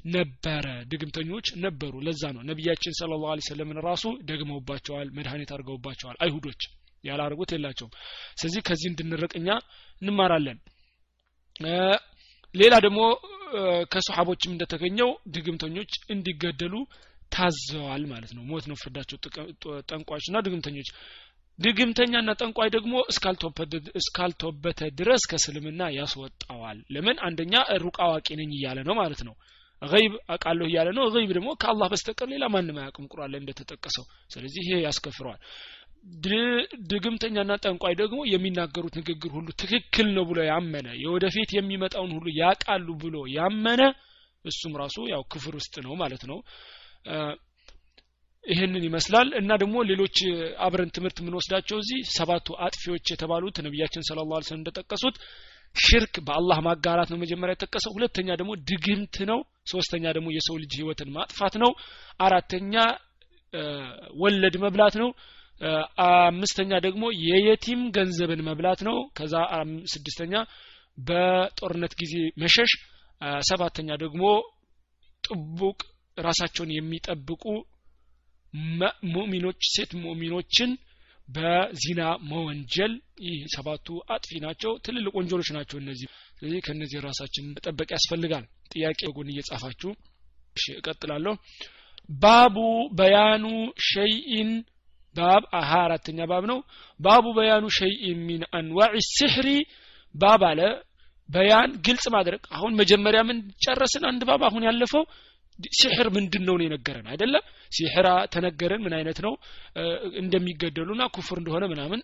[0.09, 6.61] ነበረ ድግምተኞች ነበሩ። ለዛ ነው ነቢያችን ስለ ላሁ ሰለምን ራሱ ደግመውባቸዋል መድኃኒት አድርገውባቸዋል። አይሁዶች
[7.03, 7.93] ያላርጉት የላቸውም።
[8.37, 9.49] ስለዚህ ከዚህ እንድንርቅ እኛ
[10.01, 10.57] እንማራለን።
[12.55, 12.99] ሌላ ደግሞ
[13.91, 16.75] ከሰሓቦችም እንደተገኘው ድግምተኞች እንዲገደሉ
[17.31, 19.17] ታዘዋል ማለት ነው። ሞት ነው ፍርዳቸው
[19.89, 20.89] ጠንቋዮችና ድግምተኞች
[21.59, 22.93] ድግምተኛና ጠንቋይ ደግሞ
[23.99, 27.17] እስካልተወበተ ድረስ ከስልምና ያስወጣዋል። ለምን?
[27.27, 29.35] አንደኛ ሩቅ አዋቂ ነኝ እያለ ነው ማለት ነው።
[29.81, 34.79] ገይብ አቃለሁ እያለ ነው። ገይብ ደግሞ ከአላህ በስተቀር ሌላ ማንም አያውቅም ቁርአን እንደተጠቀሰው። ስለዚህ ይሄ
[34.85, 35.39] ያስከፍረዋል።
[36.91, 43.17] ድግምተኛና ጠንቋይ ደግሞ የሚናገሩት ንግግር ሁሉ ትክክል ነው ብሎ ያመነ የወደፊት የሚመጣውን ሁሉ ያቃሉ ብሎ
[43.35, 43.81] ያመነ
[44.45, 46.39] እሱም ራሱ ያው ክፍር ውስጥ ነው ማለት ነው
[48.43, 50.17] ይህንን ይመስላል። እና ደግሞ ሌሎች
[50.65, 55.17] አብረን ትምህርት የምንወስዳቸው እዚህ ሰባቱ አጥፊዎች የተባሉት ነቢያችን ስለ ላ ስለም እንደጠቀሱት
[55.75, 59.39] ሽርክ በአላህ ማጋራት ነው መጀመሪያ የጠቀሰው። ሁለተኛ ደግሞ ድግምት ነው።
[59.71, 61.71] ሶስተኛ ደግሞ የሰው ልጅ ህይወትን ማጥፋት ነው።
[62.19, 62.73] አራተኛ
[64.21, 65.09] ወለድ መብላት ነው።
[66.05, 69.33] አምስተኛ ደግሞ የየቲም ገንዘብን መብላት ነው። ከዛ
[69.93, 70.33] ስድስተኛ
[71.01, 72.71] በጦርነት ጊዜ መሸሽ።
[73.49, 74.23] ሰባተኛ ደግሞ
[75.23, 75.79] ጥቡቅ
[76.17, 77.43] ራሳቸውን የሚጠብቁ
[79.13, 80.71] ሙእሚኖች ሴት ሙእሚኖችን
[81.27, 82.93] በዚና መወንጀል
[83.25, 89.29] ይህ ሰባቱ አጥፊ ናቸው። ትልልቅ ወንጀሎች ናቸው እነዚህ። ስለዚህ ከእነዚህ ራሳችን መጠበቅ ያስፈልጋል። ጥያቄ ጎን
[89.33, 89.91] እየጻፋችሁ
[90.73, 91.33] እቀጥላለሁ።
[92.21, 92.57] ባቡ
[92.97, 93.45] በያኑ
[93.87, 94.49] ሸይኢን
[95.15, 96.59] باب ሀያ አራተኛ باب ነው።
[96.99, 99.49] باب بيان شيء من أنواع السحر
[100.15, 100.61] باب አለ።
[101.29, 104.03] بيان ግልጽ ማድረግ። አሁን መጀመሪያ ምን ጨረስን?
[104.09, 105.03] አንድ باب አሁን ያለፈው
[105.77, 107.07] سحر ምንድን ነው የነገረን?
[107.11, 107.43] አይደለም?
[107.71, 109.33] سحر ኣ ተነገረን ምን አይነት ነው?
[110.21, 111.99] እንደሚገደሉና كفر እንደሆነ ምናምን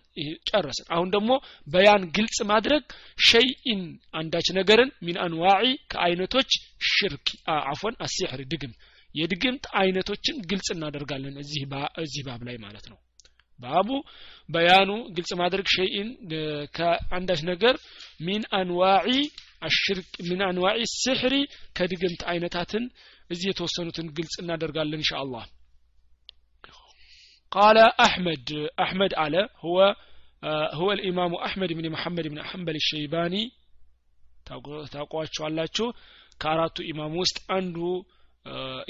[0.50, 1.30] ጨረስን። አሁን ደግሞ
[1.66, 2.84] بيان ግልጽ ማድረግ
[3.28, 3.82] شيء
[4.14, 6.50] አንዳች ነገርን من أنواع ከአይነቶች
[6.92, 7.26] ሽርክ
[7.64, 8.74] አፎን السحر ድግም።
[9.14, 11.62] የድግምት አይነቶችን ግልጽ እናደርጋለን እዚህ
[12.26, 12.98] ባብ ላይ ማለት ነው።
[13.60, 13.88] ባቡ
[14.48, 16.08] በያኑ ግልጽ ማድረግ ሸይን
[16.76, 17.74] ከአንዳች ነገር
[18.20, 19.08] ሚን አንዋዒ
[19.62, 21.34] አሽርክ ሚን አንዋዒ ስሕሪ
[21.76, 22.84] ከድግምት አይነታትን
[23.29, 25.45] እዚህ የተወሰኑትን ግልጽ እናደርጋለን እንሻ አላህ
[27.51, 28.47] ቃለ አሕመድ
[28.83, 29.35] አሕመድ አለ
[29.65, 29.77] هو
[30.73, 33.43] هو الإمام أحمد بن محمد بن حنبل الشيباني
[34.93, 35.85] ታውቋቸዋላችሁ
[36.41, 37.77] ከአራቱ ኢማም ውስጥ አንዱ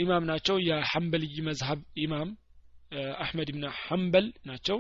[0.04, 2.30] ኢማም ናቸው የሐንበልይ መዝሀብ ኢማም
[3.23, 4.78] አሕመድ ብን ሐንበል ናቸው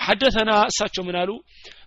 [0.00, 1.30] ሐደተና እሳቸው ምን አሉ?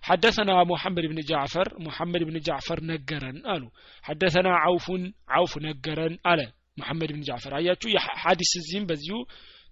[0.08, 3.64] ሐደተና ሙሐመድ ብን ጃዕፈር ሙሐመድ ብን ጃዕፈር ነገረን አሉ።
[4.04, 5.02] ሐደተና አውፉን
[5.36, 6.40] አውፍ ነገረን አለ
[6.80, 7.88] ሙሐመድ ብን ጃዕፈር። አያችሁ
[8.22, 9.16] ሐዲስ እዚህም በዚሁ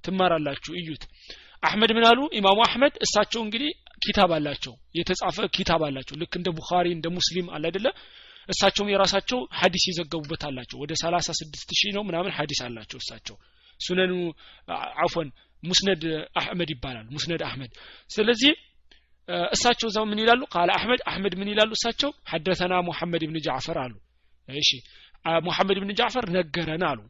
[0.05, 1.05] ትማራላችሁ እዩት።
[1.63, 2.21] አሕመድ ምን አሉ?
[2.39, 3.71] ኢማሙ አሕመድ እሳቸው እንግዲህ
[4.05, 7.87] ኪታብ አላቸው የተጻፈ ኪታብ አላቸው። ልክ እንደ ቡኻሪ እንደ ሙስሊም አለ አይደለ?
[8.49, 13.37] እሳቸውም የራሳቸው ሀዲስ የዘገቡበት አላቸው። ወደ ሰላሳ ስድስት ሺህ ነው ምናምን ሀዲስ አላቸው እሳቸው።
[13.81, 14.13] ሱነኑ
[15.05, 15.29] አፎን
[15.63, 16.03] ሙስነድ
[16.41, 17.73] አህመድ ይባላል ሙስነድ አህመድ።
[18.11, 18.53] ስለዚህ
[19.53, 20.43] እሳቸው እዛው ምን ይላሉ?
[20.55, 22.11] ቃለ አህመድ። አህመድ ምን ይላሉ እሳቸው?
[22.31, 23.95] ሐደተና ሙሐመድ ብን ጃዕፈር አሉ።
[24.49, 24.71] እሺ።
[25.47, 27.01] ሙሐመድ ብን ጃዕፈር ነገረን አሉ።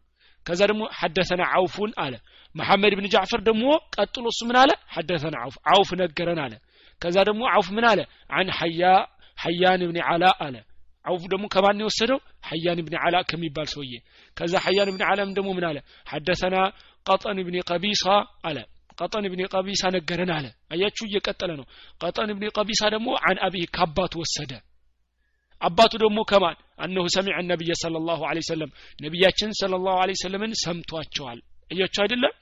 [0.46, 2.14] ከዛ ደግሞ ሐደተና አውፉን አለ።
[2.54, 3.64] መሐመድ ብን ጃዕፈር ደግሞ
[3.96, 4.70] ቀጥሎ እሱ ምን አለ?
[4.94, 6.54] ሐደተና አውፍ አውፍ ነገረን አለ።
[7.00, 8.00] ከዛ ደግሞ አውፍ ምን አለ?
[8.30, 8.82] አን ሐያ
[9.38, 10.56] ሐያን ብን ዓላ አለ።
[11.04, 12.18] አውፍ ደግሞ ከማን የወሰደው?
[12.48, 13.92] ሐያን ብን ዓላ ከሚባል ሰውዬ።
[14.37, 15.78] ከዛ ሐያን ብን ዓላም ደግሞ ምን አለ?
[16.06, 16.56] ሐደሰና
[17.07, 18.05] ቀጠን ብን ቀቢሳ
[18.45, 18.59] አለ።
[18.99, 21.66] ቀጠን ብን ቀቢሳ ነገረን አለ። አያችሁ እየቀጠለ ነው።
[22.01, 24.53] ቀጠን ብን ቀቢሳ ደግሞ አን አቢህ ከአባቱ ወሰደ።
[25.62, 26.57] አባቱ ደግሞ ከማን?
[26.79, 31.38] አነሁ ሰሚዐ ነቢይ ሰለ ላሁ ለ ሰለም ነቢያችን ሰለ ላሁ ለ ሰለምን ሰምቷቸዋል።
[31.71, 32.35] እያችሁ አይደለም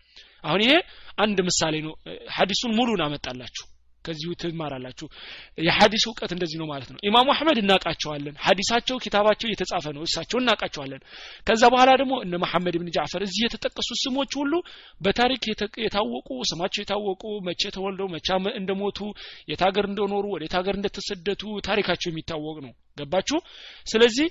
[0.45, 0.73] አሁን ይሄ
[1.19, 1.95] አንድ ምሳሌ ነው።
[2.37, 3.65] ሀዲሱን ሙሉን አመጣላችሁ
[4.05, 5.07] ከዚሁ ትማራላችሁ።
[5.59, 11.03] የሀዲስ እውቀት እንደዚህ ነው ማለት ነው። ኢማሙ አህመድ እናቃቸዋለን። ሀዲሳቸው ኪታባቸው የተጻፈ ነው። እሳቸው እናቃቸዋለን።
[11.47, 14.53] ከዛ በኋላ ደግሞ እነ መሐመድ ብን ጃዕፈር እዚህ የተጠቀሱ ስሞች ሁሉ
[15.01, 15.43] በታሪክ
[15.85, 18.29] የታወቁ ስማቸው የታወቁ መቼ ተወልደው መቼ
[18.61, 18.99] እንደሞቱ
[19.51, 23.39] የት ሀገር እንደኖሩ ወደ የት ሀገር እንደተሰደቱ ታሪካቸው የሚታወቅ ነው። ገባችሁ?
[23.87, 24.27] ስለዚህ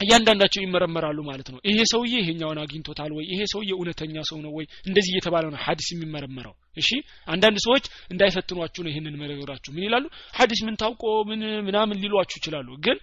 [0.00, 3.24] እያንዳንዳቸው ይመረመራሉ ማለት ነው። ይሄ ሰውዬ ይሄኛውን አግኝቶታል ወይ?
[3.32, 4.66] ይሄ ሰውዬ እውነተኛ ሰው ነው ወይ?
[4.88, 6.90] እንደዚህ እየተባለ ነው ሀዲስ የሚመረመረው። እሺ
[7.28, 10.04] አንዳንድ ሰዎች እንዳይፈትኗችሁ ነው ይህንን መረግራችሁ ምን ይላሉ?
[10.34, 12.98] ሀዲስ ምን ታውቆ ምን ምናምን ሊሏችሁ ይችላሉ። ግን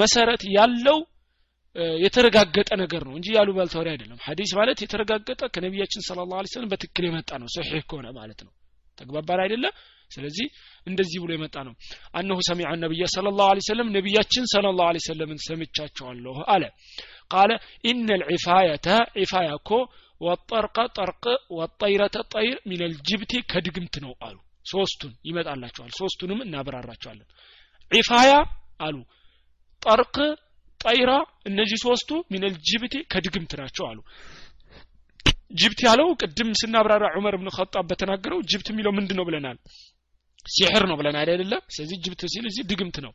[0.00, 0.98] መሰረት ያለው
[2.04, 7.04] የተረጋገጠ ነገር ነው እንጂ ያሉ ባልተወሪ አይደለም። ሀዲስ ማለት የተረጋገጠ ከነቢያችን ስለ ላ ስለም በትክክል
[7.08, 8.52] የመጣ ነው። ሰሒህ ከሆነ ማለት ነው።
[8.98, 9.74] ተግባባን አይደለም
[10.10, 10.46] ስለዚህ
[10.86, 11.74] እንደዚህ ብሎ የመጣ ነው።
[12.18, 16.64] አነሁ ሰሚዐ ነቢይ ስለ ላሁ ሰለም ነቢያችን ስለ ላሁ ሰለምን ሰምቻቸዋለሁ አለ።
[17.32, 17.50] ቃለ
[17.84, 18.88] ኢነ ልዒፋየተ
[19.20, 19.70] ዒፋያ እኮ
[20.20, 21.24] ወጠርቀ ጠርቅ
[21.58, 27.28] ወጠይረተ ጠይር ሚነል ጅብቲ ከድግምት ነው አሉ። ሶስቱን ይመጣላቸዋል። ሶስቱንም እናበራራቸዋለን
[27.90, 28.32] ዒፋያ
[28.80, 28.96] አሉ።
[29.82, 30.16] ጠርቅ
[30.80, 31.10] ጠይራ
[31.50, 33.98] እነዚህ ሶስቱ ሚነል ጅብቲ ከድግምት ናቸው አሉ።
[35.52, 39.56] ጅብት ያለው ቅድም ስናብራራ ዑመር ብን ኸጣብ በተናገረው ጅብት የሚለው ምንድን ነው ብለናል
[40.48, 43.12] ሲሕር ነው ብለን አይደለ ስለዚህ ጅብት ሲል እዚህ ድግምት ነው።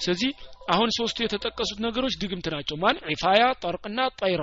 [0.00, 0.30] ስለዚህ
[0.72, 2.96] አሁን ሶስቱ የተጠቀሱት ነገሮች ድግምት ናቸው። ማን?
[3.10, 4.42] ዒፋያ ጠርቅና ጠይራ።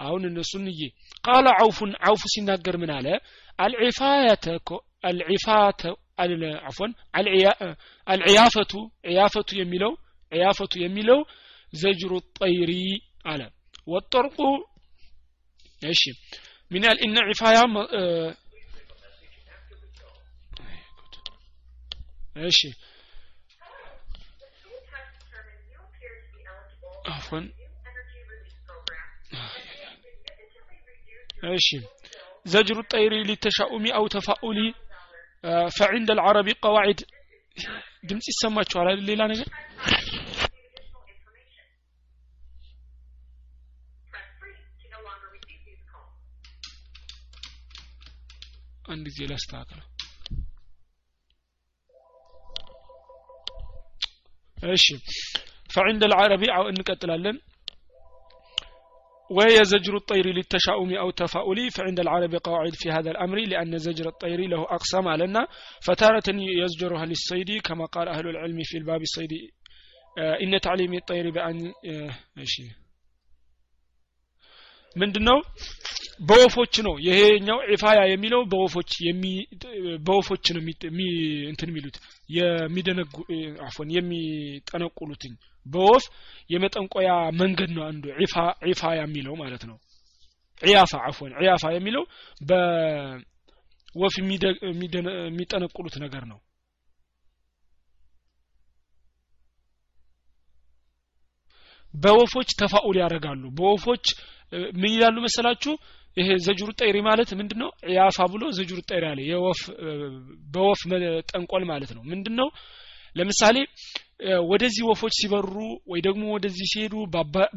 [0.00, 0.80] አሁን እነሱን እዬ
[1.26, 3.06] ቃለ አውፉን አውፉ ሲናገር ምን አለ?
[3.58, 4.46] አልዒፋያተ
[5.04, 5.82] አልዒፋተ
[6.68, 6.90] አፎን
[8.08, 8.72] አልዕያፈቱ
[9.08, 9.92] ዕያፈቱ የሚለው
[10.32, 11.20] ዕያፈቱ የሚለው
[11.72, 12.72] ዘጅሩ ጠይሪ
[13.26, 13.42] አለ።
[13.86, 14.38] ወጠርቁ
[15.82, 16.02] እሺ።
[16.70, 17.58] ምን ያህል እነ ዒፋያ
[22.49, 22.59] እሺ
[27.13, 27.45] አፎን
[31.57, 31.67] እሺ
[32.45, 34.57] زجر الطير للتشاؤم أو تفاؤل
[35.77, 36.99] فعند العرب قواعد
[38.09, 39.47] ድምጽ ይሰማችኋል አይደል ሌላ ነገር
[48.85, 49.85] አንድ ጊዜ ላስተካክለው
[54.75, 54.85] እሺ
[55.75, 57.37] فعند العربي أو እንቀጥላለን
[59.29, 64.61] ويزجر الطير للتشاؤم أو التفاؤل فعند العرب قواعد في هذا الأمر لأن زجر الطير له
[64.77, 65.41] أقسام لنا
[65.87, 66.27] فتارة
[66.61, 69.31] يزجرها للصيد كما قال أهل العلم في الباب الصيد
[70.43, 71.57] إن تعليم الطير بأن
[72.45, 72.55] እሺ
[74.95, 75.37] ምንድነው
[76.29, 78.91] በወፎች ነው ይሄኛው ዒፋያ የሚለው በወፎች
[80.07, 80.61] በወፎች ነው
[81.51, 81.97] እንትን የሚሉት
[82.28, 83.14] የሚደነጉ
[83.66, 85.34] አፎን የሚጠነቁሉትኝ
[85.66, 86.04] በወፍ
[86.50, 87.10] የመጠንቆያ
[87.40, 88.04] መንገድ ነው አንዱ
[88.68, 89.76] ዒፋያ የሚለው ማለት ነው።
[90.62, 92.04] ዒያፋ አፎን ዒያፋ የሚለው
[92.40, 96.38] በወፍ የሚጠነቁሉት ነገር ነው።
[101.94, 104.06] በወፎች ተፋኡል ያደርጋሉ። በወፎች
[104.72, 105.72] ምን ይላሉ መሰላችሁ
[106.16, 107.68] ይሄ ዘጁር ጠይሪ ማለት ምንድነው?
[107.94, 109.60] ያፋ ብሎ ዘጁር ጠይሪ አለ። የወፍ
[110.54, 110.80] በወፍ
[111.30, 112.48] ጠንቆል ማለት ነው። ምንድነው?
[113.16, 113.56] ለምሳሌ
[114.50, 115.54] ወደዚህ ወፎች ሲበሩ
[115.90, 116.94] ወይ ደግሞ ወደዚህ ሲሄዱ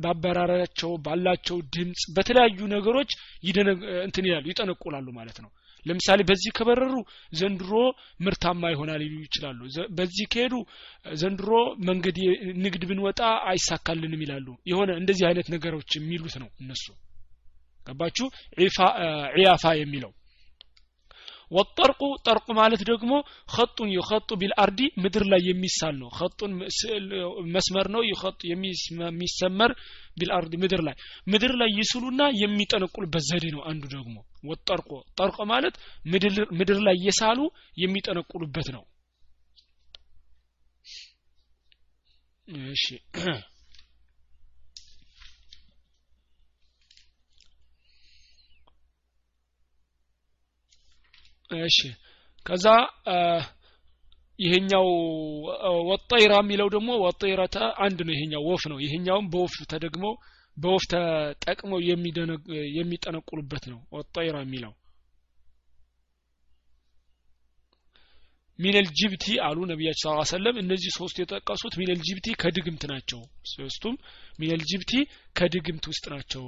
[0.03, 3.11] ባበራራቸው ባላቸው ድምጽ በተለያዩ ነገሮች
[4.05, 5.49] እንትን ይላሉ ይጠነቁላሉ ማለት ነው።
[5.85, 6.93] ለምሳሌ በዚህ ከበረሩ
[7.33, 7.71] ዘንድሮ
[8.25, 9.59] ምርታማ ይሆናል ይሉ ይችላሉ።
[9.97, 10.53] በዚህ ከሄዱ
[11.15, 11.51] ዘንድሮ
[11.89, 12.17] መንገድ
[12.65, 13.19] ንግድ ብንወጣ
[13.51, 16.85] አይሳካልንም ይላሉ። የሆነ እንደዚህ አይነት ነገሮች የሚሉት ነው እነሱ
[17.87, 18.27] ገባችሁ?
[19.37, 20.11] ዒያፋ የሚለው።
[21.51, 23.11] ወጠርቁ ጠርቁ ማለት ደግሞ
[23.53, 26.51] ኸጡን ይኸጡ ቢልአርዲ ምድር ላይ የሚሳል ነው። ኸጡን
[27.53, 29.71] መስመር ነው። ይኸጡ የሚሰመር
[30.17, 30.95] ቢልአርዲ ምድር ላይ።
[31.27, 35.75] ምድር ላይ ይስሉና የሚጠነቁልበት ዘዴ ነው አንዱ ደግሞ ወጠርቆ ጠርቆ ማለት
[36.59, 37.39] ምድር ላይ እየሳሉ
[37.77, 38.83] የሚጠነቁሉበት ነው።
[42.71, 42.85] እሺ
[51.63, 51.79] እሺ።
[52.45, 52.65] ከዛ
[54.39, 54.87] ይሄኛው
[55.89, 60.05] ወጠይራ የሚለው ደግሞ ወጠይረተ አንድ ነው። ይሄኛው ወፍ ነው። ይሄኛውም በወፍ ተደግሞ
[60.57, 61.79] በወፍ ተጠቅመው
[62.77, 64.73] የሚጠነቁሉበት ነው። ወጠይራ የሚለው
[68.59, 73.19] ሚነል ጅብቲ አሉ ነቢያችን ስ ሰለም እነዚህ ሶስት የጠቀሱት ሚነል ጅብቲ ከድግምት ናቸው።
[73.51, 73.95] ሶስቱም
[74.39, 74.93] ሚነል ጅብቲ
[75.35, 76.45] ከድግምት ውስጥ ናቸው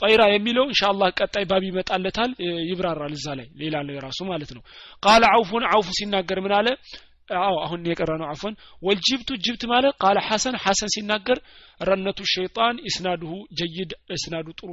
[0.00, 2.30] ጠይራ የሚለው ኢንሻአላህ ቀጣይ ባብ ይመጣለታል
[2.70, 3.74] ይብራራል እዛ ላይ ሌላ
[4.06, 4.62] ራሱ ማለት ነው።
[5.02, 6.68] ቃለ አውፉን አውፉ ሲናገር ምን አለ?
[7.38, 11.38] አዎ አሁን የቀረ ነው አፎን ወልጅብቱ ጅብት ማለት ቃለ ሐሰን ሐሰን ሲናገር
[11.80, 14.70] ረነቱ ሸይጣን ኢስናዱሁ ጀይድ እስናዱ ጥሩ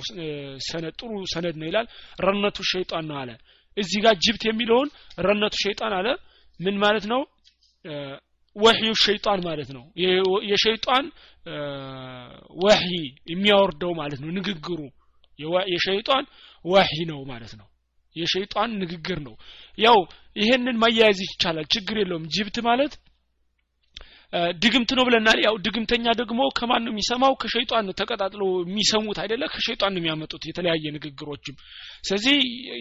[0.67, 1.87] ሰነድ ጥሩ ሰነድ ነው ይላል።
[2.19, 3.29] ረነቱ ሸይጣን ነው አለ።
[3.77, 4.89] እዚህ ጋር ጅብት የሚለውን
[5.27, 6.07] ረነቱ ሸይጣን አለ።
[6.59, 7.21] ምን ማለት ነው?
[8.55, 9.83] ወህዩ ሸይጣን ማለት ነው።
[10.51, 11.05] የሸይጣን
[12.63, 12.95] ወህይ
[13.31, 14.79] የሚያወርደው ማለት ነው። ንግግሩ
[15.73, 16.25] የሸይጣን
[16.65, 17.67] ወህይ ነው ማለት ነው።
[18.15, 19.35] የሸይጣን ንግግር ነው።
[19.77, 19.97] ያው
[20.35, 22.93] ይሄንን ማያያዝ ይቻላል። ችግር የለውም። ጅብት ማለት
[24.61, 27.33] ድግምት ነው ብለናል። ያው ድግምተኛ ደግሞ ከማን ነው የሚሰማው?
[27.41, 29.43] ከሸይጣን ነው ተቀጣጥሎ የሚሰሙት አይደለ?
[29.53, 31.55] ከሸይጣን ነው የሚያመጡት የተለያየ ንግግሮችም።
[32.03, 32.35] ስለዚህ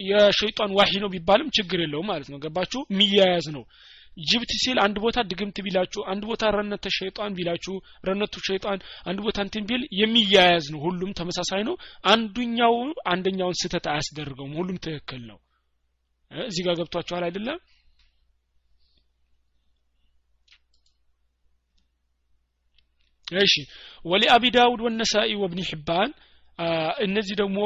[0.09, 2.81] የሸይጣን ዋሂ ነው ቢባልም ችግር የለውም ማለት ነው። ገባችሁ?
[2.91, 3.63] የሚያያዝ ነው
[4.17, 9.37] ጅብት ሲል አንድ ቦታ ድግምት ቢላችሁ አንድ ቦታ ረነተ ሸይጣን ቢላችሁ ረነቱ ሸይጣን አንድ ቦታ
[9.45, 11.75] እንትን ቢል የሚያያዝ ነው። ሁሉም ተመሳሳይ ነው።
[12.07, 12.75] አንዱኛው
[13.07, 15.39] አንደኛውን ስህተት አያስደርገውም። ሁሉም ትክክል ነው።
[16.31, 17.59] እዚህ ጋር ገብቷችኋል አይደለም
[23.37, 23.53] እሺ።
[24.05, 26.09] ወሊ አቢ ዳውድ ወነሳኢ ወብኒ ሕባን
[27.05, 27.59] እነዚህ ደግሞ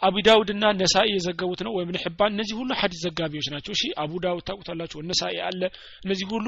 [0.00, 4.12] አቡ ዳውድ እና ነሳኢ የዘገቡት ነው። ወይም ሕባን እነዚህ ሁሉ ሀዲስ ዘጋቢዎች ናቸው። እሺ አቡ
[4.24, 4.98] ዳውድ ታውቁታላችሁ?
[5.10, 5.62] ነሳኢ አለ።
[6.04, 6.46] እነዚህ ሁሉ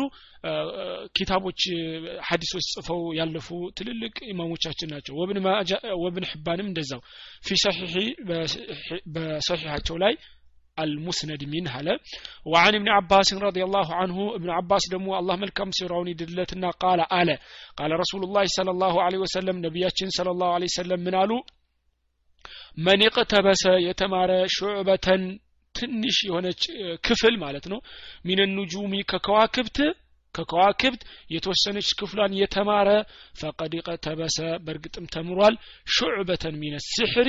[1.16, 1.60] ኪታቦች
[2.28, 5.14] ሀዲሶች ጽፈው ያለፉ ትልልቅ ኢማሞቻችን ናቸው።
[6.02, 7.02] ወብን ሕባንም እንደዛው።
[7.44, 7.96] ፊ ሰሒሒ
[9.14, 10.14] በሰሒሓቸው ላይ
[10.78, 11.88] አልሙስነድ ሚን አለ።
[12.46, 17.30] ወአን እብን አባስን ረዲ ላሁ አንሁ እብን አባስ ደግሞ አላህ መልካም ስራውን ይድለትና ቃለ አለ።
[17.78, 21.32] ቃለ ረሱሉ ላ ለ ላሁ ወሰለም ነቢያችን ለ ላሁ ወሰለም ምን አሉ?
[22.78, 23.02] መን
[23.32, 25.24] ተበሰ የተማረ ሹዕበተን
[25.74, 26.62] ትንሽ የሆነች
[27.06, 27.78] ክፍል ማለት ነው።
[28.26, 28.40] ሚን
[29.12, 29.78] ከከዋክብት
[30.34, 31.02] ከከዋክብት
[31.34, 32.88] የተወሰነች ክፍሏን የተማረ
[33.40, 35.54] ፈቀድ ቀተበሰ በእርግጥም ተምሯል።
[35.88, 37.28] ሹዕበተን ሚነ ስሕሪ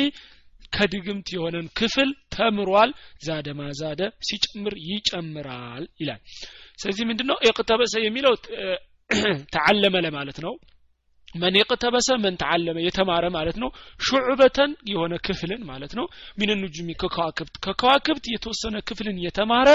[0.74, 6.22] ከድግምት የሆነን ክፍል ተምሯል። ዛደ ማዛደ ሲጨምር ይጨምራል ይላል።
[6.80, 7.38] ስለዚህ ምንድን ነው
[8.06, 8.36] የሚለው
[9.54, 10.54] ተዓለመ ለማለት ነው።
[11.36, 13.70] መን የቅተበሰ መን ተዓለመ የተማረ ማለት ነው
[14.00, 16.06] ሹዕበተን የሆነ ክፍልን ማለት ነው
[16.40, 19.70] ሚን ኑጁሚ ከከዋክብት ከከዋክብት የተወሰነ ክፍልን የተማረ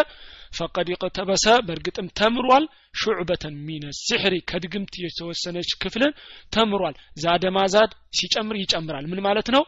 [0.58, 2.64] ፈቀድ የቅተበሰ በእርግጥም ተምሯል
[3.00, 6.12] ሹዕበተን ሚነ ሲሕሪ ከድግምት የተወሰነች ክፍልን
[6.52, 7.44] ተምሯል ዛደ
[8.18, 9.62] ሲጨምር ይጨምራል ምን ማለት ነው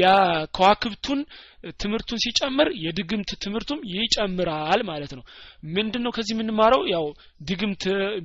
[0.00, 1.20] የከዋክብቱን
[1.82, 5.22] ትምህርቱን ሲጨምር የድግምት ትምህርቱም ይጨምራል ማለት ነው
[5.76, 7.06] ምንድን ነው ከዚህ የምንማረው ያው
[7.42, 7.84] ድግምት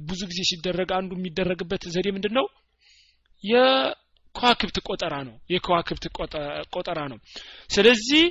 [0.10, 2.48] ብዙ ጊዜ ሲደረግ አንዱ የሚደረግበት ዘዴ ምንድን ነው
[3.44, 6.06] የከዋክብት ቆጠራ ነው። የከዋክብት
[6.76, 7.20] ቆጠራ ነው።
[7.70, 8.24] ስለዚህ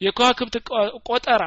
[0.00, 0.54] የከዋክብት
[1.08, 1.44] ቆጠራ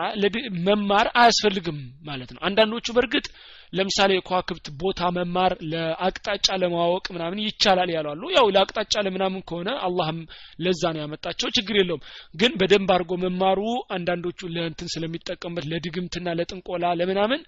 [0.66, 3.26] መማር አያስፈልግም ማለት ነው። አንዳንዶቹ በእርግጥ
[3.74, 10.20] ለምሳሌ የከዋክብት ቦታ መማር ለአቅጣጫ ለማወቅ ምናምን ይቻላል ያሏሉ ያው ለአቅጣጫ ለምናምን ከሆነ አላህም
[10.64, 12.04] ለዛ ነው ያመጣቸው ችግር የለውም።
[12.36, 13.62] ግን በደንብ አድርጎ መማሩ
[13.98, 17.44] አንዳንዶቹ ለእንትን ስለሚጠቀሙበት ለድግምትና ለጥንቆላ ለምናምን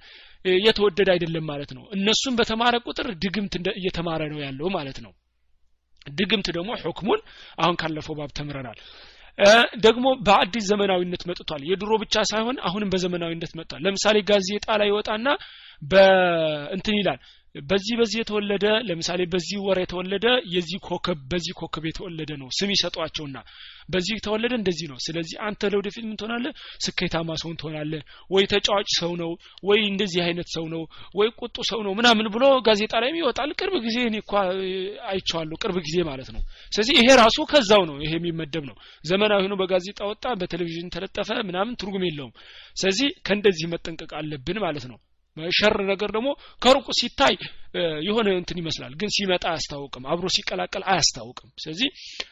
[0.62, 5.14] የተወደደ አይደለም ማለት ነው። እነሱም በተማረ ቁጥር ድግምት እየተማረ ነው ያለው ማለት ነው
[6.14, 7.22] ድግምት ደግሞ ሁክሙን
[7.60, 8.80] አሁን ካለፈው ባብ ተምረናል።
[9.80, 15.28] ደግሞ በአዲስ ዘመናዊነት መጥቷል። የድሮ ብቻ ሳይሆን አሁንም በዘመናዊነት መጥቷል። ለምሳሌ ጋዜጣ ላይ ይወጣና
[15.82, 17.20] በእንትን ይላል
[17.56, 23.38] በዚህ በዚህ የተወለደ ለምሳሌ በዚህ ወር የተወለደ የዚህ ኮከብ በዚህ ኮከብ የተወለደ ነው ስም ይሰጧቸውና
[23.90, 26.54] በዚህ የተወለደ እንደዚህ ነው። ስለዚህ አንተ ለወደፊት ምን ትሆናለህ?
[26.86, 29.32] ስኬታማ ሰውን ትሆናለህ። ወይ ተጫዋች ሰው ነው
[29.64, 30.82] ወይ እንደዚህ አይነት ሰው ነው
[31.16, 34.34] ወይ ቁጡ ሰው ነው ምናምን ብሎ ጋዜጣ ላይ ይወጣል። ቅርብ ጊዜ እኔ እኳ
[35.12, 39.56] አይቼዋለሁ ቅርብ ጊዜ ማለት ነው። ስለዚህ ይሄ ራሱ ከዛው ነው ይሄ የሚመደብ ነው። ዘመናዊ ሆኖ
[39.56, 42.34] በጋዜጣ ወጣ በቴሌቪዥን ተለጠፈ ምናምን ትርጉም የለውም።
[42.78, 45.00] ስለዚህ ከእንደዚህ መጠንቀቅ አለብን ማለት ነው
[45.58, 46.30] ሸር ነገር ደግሞ
[46.62, 47.36] ከሩቁ ሲታይ
[48.08, 51.88] የሆነ እንትን ይመስላል ግን ሲመጣ አያስታውቅም አብሮ ሲቀላቀል አያስታውቅም። ስለዚህ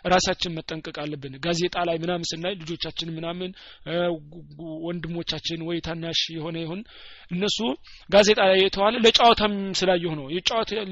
[0.06, 3.50] ራሳችን መጠንቀቅ አለብን። ጋዜጣ ላይ ምናምን ስናይ ልጆቻችን ምናምን
[4.86, 6.82] ወንድሞቻችን ወይ ታናሽ የሆነ ይሁን
[7.32, 7.58] እነሱ
[8.10, 10.28] ጋዜጣ ላይ የተዋለ ለጨዋታም ስላየሁ ነው።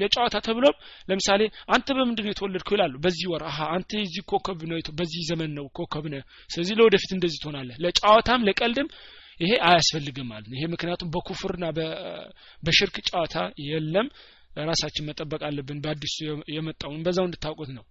[0.02, 0.76] ለጨዋታ ተብሎም
[1.08, 1.40] ለምሳሌ
[1.74, 5.66] አንተ በምንድን ነው የተወለድከው ይላሉ። በዚህ ወር አሀ አንተ የዚህ ኮከብ ነው በዚህ ዘመን ነው
[5.78, 8.90] ኮከብ ነህ። ስለዚህ ለወደፊት እንደዚህ ትሆናለህ። ለጨዋታም ለቀልድም
[9.40, 11.64] ይሄ አያስፈልግም ማለት ነው። ይሄ ምክንያቱም በኩፍርና
[12.62, 13.36] በሽርክ ጨዋታ
[13.68, 14.08] የለም።
[14.66, 16.16] ራሳችን መጠበቅ አለብን በአዲሱ
[16.54, 17.84] የመጣውን በዛው እንድታውቁት ነው።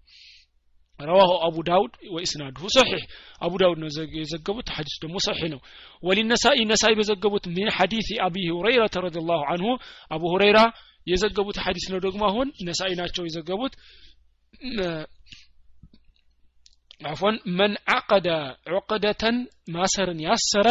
[1.00, 3.04] ረዋሁ አቡ ዳውድ ወኢስናድሁ ሰሒሕ
[3.42, 5.62] አቡ ዳውድ ነው የዘገቡት ሐዲስ ደግሞ ሰሒሕ ነው።
[6.04, 9.70] ወሊነሳኢ ነሳኢ በዘገቡት ሚን ሐዲስ አቢ ሁረይረተ ረዲ ላሁ አንሁ።
[10.12, 10.60] አቡ ሁረይራ
[11.08, 13.74] የዘገቡት ሐዲስ ነው ደግሞ አሁን ነሳኢ ናቸው የዘገቡት።
[17.06, 18.28] አፎን መን አቀደ
[18.74, 19.38] ዑቅደተን
[19.72, 20.68] ማሰርን ያሰረ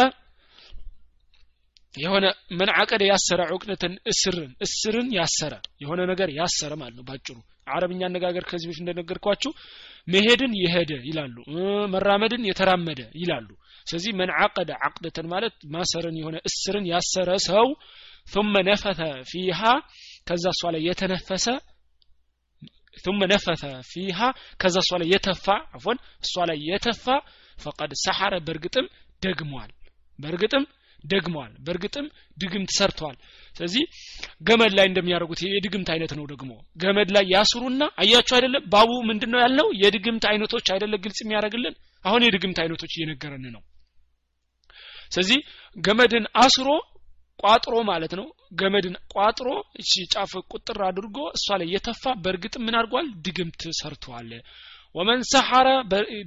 [1.94, 2.26] የሆነ
[2.58, 7.36] ምን አቀደ ያሰረ ዑቅደትን እስርን እስርን ያሰረ የሆነ ነገር ያሰረ ማለት ነው ባጭሩ
[7.66, 9.50] አረብኛ አነጋገር ከዚህ በፊት እንደነገርኳችሁ
[10.08, 11.36] መሄድን የሄደ ይላሉ
[11.92, 13.48] መራመድን የተራመደ ይላሉ
[13.86, 17.66] ስለዚህ መን አቀደ አቅደተን ማለት ማሰርን የሆነ እስርን ያሰረ ሰው
[18.26, 19.62] ثم ነፈተ ፊሃ
[20.28, 21.46] ከዛ እሷ ላይ የተነፈሰ
[23.04, 24.18] ثم ነፈተ ፊሃ
[24.62, 27.06] ከዛ እሷ ላይ የተፋ አፎን እሷ ላይ የተፋ
[27.56, 28.86] ፈቀድ ሰሐረ በእርግጥም
[29.22, 29.70] ደግሟል
[30.18, 30.64] በእርግጥም
[31.03, 32.07] ደግመዋል። በእርግጥም
[32.37, 33.17] ድግምት ሰርተዋል።
[33.55, 33.83] ስለዚህ
[34.41, 39.67] ገመድ ላይ እንደሚያደርጉት የድግምት አይነት ነው ደግሞ። ገመድ ላይ ያስሩና አያችሁ አይደለም ባቡ ምንድነው ያለው
[39.81, 41.75] የድግምት አይነቶች አይደለ ግልጽ የሚያደርግልን?
[42.05, 43.63] አሁን የድግምት አይነቶች እየነገረን ነው።
[45.11, 45.39] ስለዚህ
[45.77, 46.67] ገመድን አስሮ
[47.39, 48.25] ቋጥሮ ማለት ነው።
[48.59, 49.47] ገመድን ቋጥሮ
[49.81, 53.07] እቺ ጫፍ ቁጥር አድርጎ እሷ ላይ የተፋ በእርግጥም ምን አድርጓል?
[53.25, 54.29] ድግምት ሰርቷል
[54.95, 55.67] ወመን ሰሐረ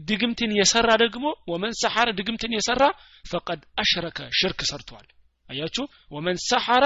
[0.08, 2.82] ድግምትን የሰራ ደግሞ ወመን ሰሐረ ድግምትን የሰራ
[3.24, 5.06] ፈቀድ አሽረከ ሽርክ ሰርቷል
[5.52, 5.84] አያችሁ?
[6.10, 6.84] ወመን ሰሐረ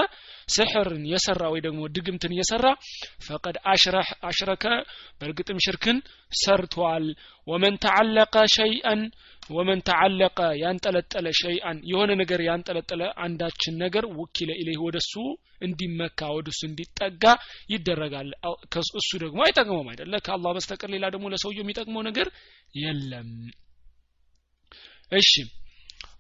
[0.49, 2.67] ስሕርን የሰራ ወይ ደግሞ ድግምትን የሰራ
[3.27, 3.57] ፈቀድ
[4.25, 4.65] አሽረከ
[5.21, 5.99] በእርግጥም ሽርክን
[6.41, 7.07] ሰርቷል።
[7.47, 9.01] ወመን ተዓለቀ ሸይአን
[9.51, 15.13] ወመን ተዓለቀ ያንጠለጠለ ሸይአን የሆነ ነገር ያንጠለጠለ አንዳችን ነገር ውኪለ ኢለይህ ወደሱ
[15.63, 17.25] እንዲመካ ወደሱ እንዲጠጋ
[17.73, 18.31] ይደረጋል።
[19.01, 20.15] እሱ ደግሞ አይጠቅመውም አይደለ?
[20.27, 22.29] ከአላህ በስተቀር ሌላ ደግሞ ለሰውየው የሚጠቅመው ነገር
[22.81, 23.31] የለም።
[25.13, 25.33] እሺ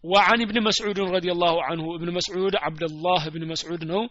[0.06, 4.02] وعن ابن مسعود رضي الله عنه ابن مسعود عبد الله بن مسعود نو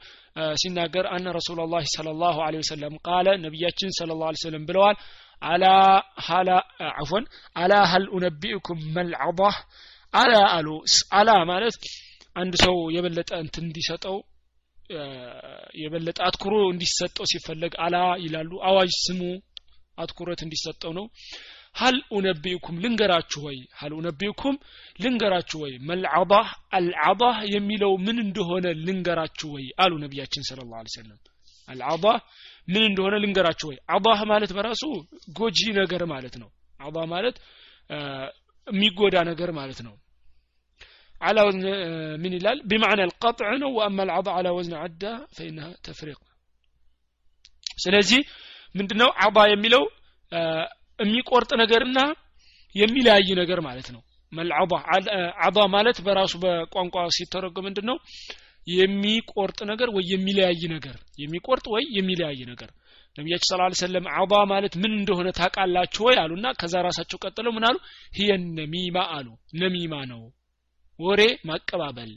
[0.55, 4.96] سيناجر أن رسول الله صلى الله عليه وسلم قال نبياتين صلى الله عليه وسلم بلوال
[5.42, 6.59] على هلا
[6.96, 7.20] عفوا
[7.57, 9.51] على هل أنبئكم ما العضة
[10.14, 10.75] على ألو
[11.12, 11.77] على ማለት
[12.40, 14.16] አንድ ሰው የበለጠ እንትን እንዲሰጠው
[15.83, 19.23] የበለጠ አትኩሮ እንዲሰጠው ሲፈለግ አላ ይላሉ አዋጅ ስሙ
[20.03, 21.07] አትኩረት እንዲሰጠው ነው
[21.77, 24.57] ሀል ኡነቢኡኩም ልንገራችሁ ወይ ሀል ኡነቢኡኩም
[25.05, 31.18] ልንገራችሁ ወይ መልዓባህ አልዓባህ የሚለው ምን እንደሆነ ልንገራችሁ ወይ አሉ ነቢያችን ስለ ላ ሰለም
[31.68, 32.18] አልዓባህ
[32.68, 34.85] ምን እንደሆነ ልንገራችሁ ወይ አባህ ማለት በራሱ
[35.38, 37.37] ጎጂ ነገር ማለት ነው አባህ ማለት
[38.66, 39.96] የሚጎዳ ነገር ማለት ነው
[41.20, 41.64] على وزن
[42.23, 46.20] من يلال بمعنى القطع وأما العض على وزن عدة فإنها تفريق
[47.85, 48.20] ስለዚህ
[48.75, 49.83] ምንድነው አባ የሚለው
[50.99, 51.99] የሚቆርጥ ነገርና
[52.75, 57.97] የሚለያይ ነገር ማለት ነው። መልዓባ ማለት በራሱ በቋንቋ ሲተረጎም ምንድን ነው
[58.67, 62.69] የሚቆርጥ ነገር ወይ የሚለያይ ነገር። የሚቆርጥ ወይ የሚለያይ ነገር።
[63.15, 67.75] ነቢያችን ስለ ሰለም አባ ማለት ምን እንደሆነ ታውቃላችሁ ወይ አሉና ከዛ ራሳቸው ቀጥለው ምን አሉ?
[68.12, 69.27] ሂየ ነሚማ አሉ።
[69.62, 70.23] ነሚማ ነው።
[70.99, 72.12] ወሬ ማቀባበል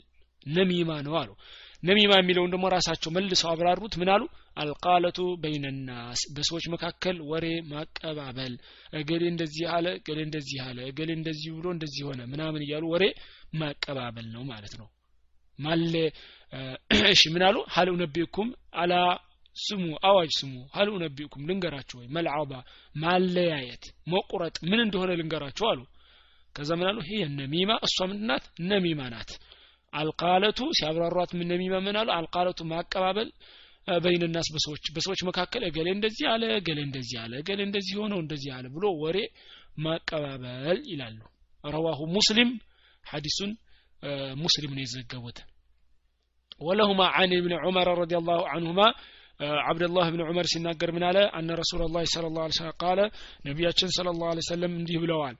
[0.51, 1.29] ነሚማ ነው አሉ
[1.83, 4.23] ነሚማ የሚለውን ደግሞ ራሳቸው መልሰው አብራሩት። ምን አሉ?
[4.57, 8.53] አልቃለቱ በይነናስ በሰዎች መካከል ወሬ ማቀባበል።
[8.93, 13.05] እገሌ እንደዚህ አለ እገሌ እንደዚህ አለ እገሌ እንደዚህ ብሎ እንደዚህ ሆነ ምናምን እያሉ ወሬ
[13.55, 14.87] ማቀባበል ነው ማለት ነው።
[15.59, 15.93] ማለ
[17.13, 17.57] እሺ ምን አሉ?
[17.73, 18.93] ሀል ኡነቢኩም አላ
[19.55, 22.07] ስሙ አዋጅ ስሙ። ሀል ኡነቢኩም ልንገራችሁ ወይ?
[22.15, 22.51] መልዓባ
[22.95, 25.79] ማለያየት መቁረጥ። ምን እንደሆነ ልንገራችሁ አሉ።
[26.55, 26.97] ከዛ ምን አሉ?
[27.05, 28.43] ይሄ ነሚማ እሷ ምንድናት?
[28.69, 29.31] ነሚማ ናት
[29.93, 32.09] አልቃለቱ ሲያብራሯት ምን እንደሚመምን አሉ?
[32.17, 33.29] አልቃለቱ ማቀባበል
[33.97, 38.65] በይንናስ በሰዎች በሰዎች መካከል እገሌ እንደዚህ አለ እገሌ እንደዚህ አለ እገሌ እንደዚህ ሆነው እንደዚህ አለ
[38.75, 39.17] ብሎ ወሬ
[39.85, 41.19] ማቀባበል ይላሉ።
[41.63, 42.51] رواه مسلم
[43.03, 43.51] ሐዲሱን
[44.41, 45.39] ሙስሊም ነው የዘገቡት።
[46.61, 48.81] ولهما عن ابن عمر رضي الله عنهما
[49.69, 51.17] አብደላህ ብን ዑመር ሲናገር ምን አለ?
[51.37, 52.99] أن رسول الله صلى الله عليه وسلم قال
[53.45, 55.35] ነቢያችን صلى الله عليه وسلم እንዲህ ብለዋል።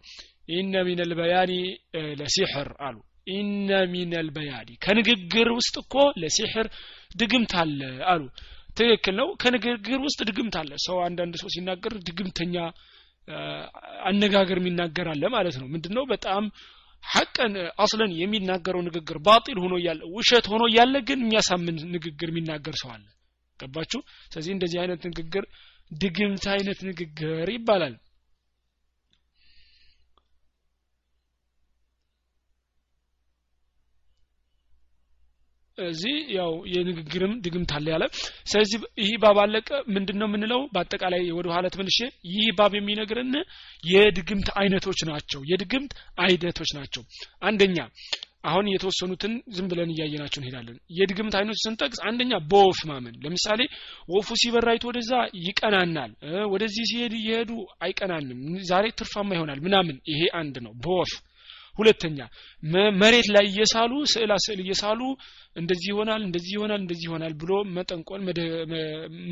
[0.52, 1.52] إن من البيان
[2.20, 6.68] لسحر አሉ። إن من البيان ከንግግር ውስጥ እኮ لسحر
[7.16, 7.80] ድግምት አለ
[8.12, 8.24] አሉ።
[8.78, 12.56] ትክክል ነው። ከንግግር ውስጥ ድግምት አለ። ሰው አንዳንድ ሰው ሲናገር ድግምተኛ
[14.10, 16.04] አነጋገር የሚናገር አለ ማለት ነው። ምንድነው?
[16.14, 16.44] በጣም
[17.04, 17.54] ሐቀን
[17.84, 23.06] አስለን የሚናገረው ንግግር ባጢል ሆኖ እያለ ውሸት ሆኖ እያለ ግን የሚያሳምን ንግግር የሚናገር ሰው አለ።
[23.60, 24.00] ገባችሁ?
[24.32, 25.46] ስለዚህ እንደዚህ አይነት ንግግር
[25.92, 27.96] ድግምት አይነት ንግግር ይባላል
[35.86, 38.04] እዚህ ያው የንግግርም ድግምት አለ ያለ።
[38.46, 40.62] ስለዚህ ይህ ባብ አለቀ። ምንድን ነው የምንለው?
[40.73, 42.00] በአጠቃላይ ወደ ኋላ ተመልሼ
[42.32, 43.32] ይህ ባብ የሚነግርን
[43.84, 47.04] የድግምት አይነቶች ናቸው። የድግምት አይነቶች ናቸው።
[47.44, 47.77] አንደኛ
[48.44, 53.62] አሁን የተወሰኑትን ዝም ብለን እያየናቸው እንሄዳለን። የድግምት አይነቶች ስንጠቅስ አንደኛ በወፍ ማመን። ለምሳሌ
[54.10, 55.12] ወፉ ሲበራይት ወደዛ
[55.46, 56.12] ይቀናናል።
[56.54, 57.52] ወደዚህ ሲሄድ እየሄዱ
[57.86, 61.12] አይቀናንም። ዛሬ ትርፋማ ይሆናል ምናምን። ይሄ አንድ ነው። በወፍ
[61.80, 62.19] ሁለተኛ
[63.02, 65.02] መሬት ላይ እየሳሉ ስዕላ ስዕል እየሳሉ
[65.56, 68.21] እንደዚህ ይሆናል እንደዚህ ይሆናል እንደዚህ ይሆናል ብሎ መጠንቆል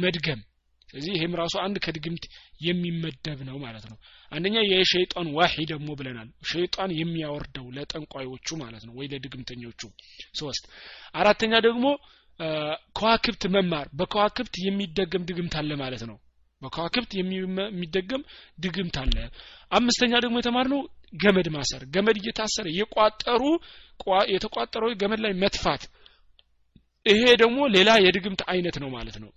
[0.04, 0.42] መድገም።
[0.90, 2.26] ስለዚህ ይሄም ራሱ አንድ ከድግምት
[2.62, 3.98] የሚመደብ ነው ማለት ነው።
[4.32, 9.82] አንደኛ የሸይጣን ዋሂ ደግሞ ብለናል። ሸይጣን የሚያወርደው ለጠንቋዮቹ ማለት ነው ወይ ለድግምተኞቹ።
[10.40, 10.64] ሶስት
[11.16, 11.86] አራተኛ ደግሞ
[12.96, 16.18] ከዋክብት መማር። በከዋክብት የሚደገም ድግምት አለ ማለት ነው
[16.62, 18.22] በከዋክብት የሚደገም
[18.60, 19.16] ድግምት አለ።
[19.72, 20.82] አምስተኛ ደግሞ የተማርነው
[21.16, 23.44] ገመድ ማሰር። ገመድ እየታሰረ የቋጠሩ
[24.34, 25.84] የተቋጠረው ገመድ ላይ መትፋት።
[27.06, 29.30] ይሄ ደግሞ ሌላ የድግምት አይነት ነው ማለት ነው።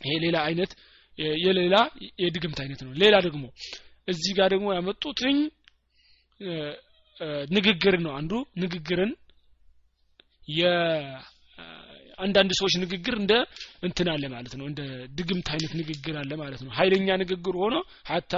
[0.00, 0.70] ይሄ ሌላ አይነት
[1.38, 1.76] የሌላ
[2.22, 3.44] የድግምት አይነት ነው። ሌላ ደግሞ
[4.08, 5.38] እዚህ ጋር ደግሞ ያመጡትኝ
[7.50, 9.12] ንግግር ነው። አንዱ ንግግርን
[12.18, 13.32] አንዳንድ ሰዎች ንግግር እንደ
[13.82, 14.80] እንትን አለ ማለት ነው እንደ
[15.18, 17.76] ድግምት አይነት ንግግር አለ ማለት ነው። ኃይለኛ ንግግር ሆኖ
[18.10, 18.34] ሀታ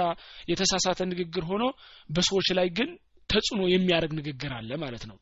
[0.51, 1.63] የተሳሳተ ንግግር ሆኖ
[2.09, 2.89] በሰዎች ላይ ግን
[3.29, 5.17] ተጽዕኖ የሚያደርግ ንግግር አለ ማለት ነው።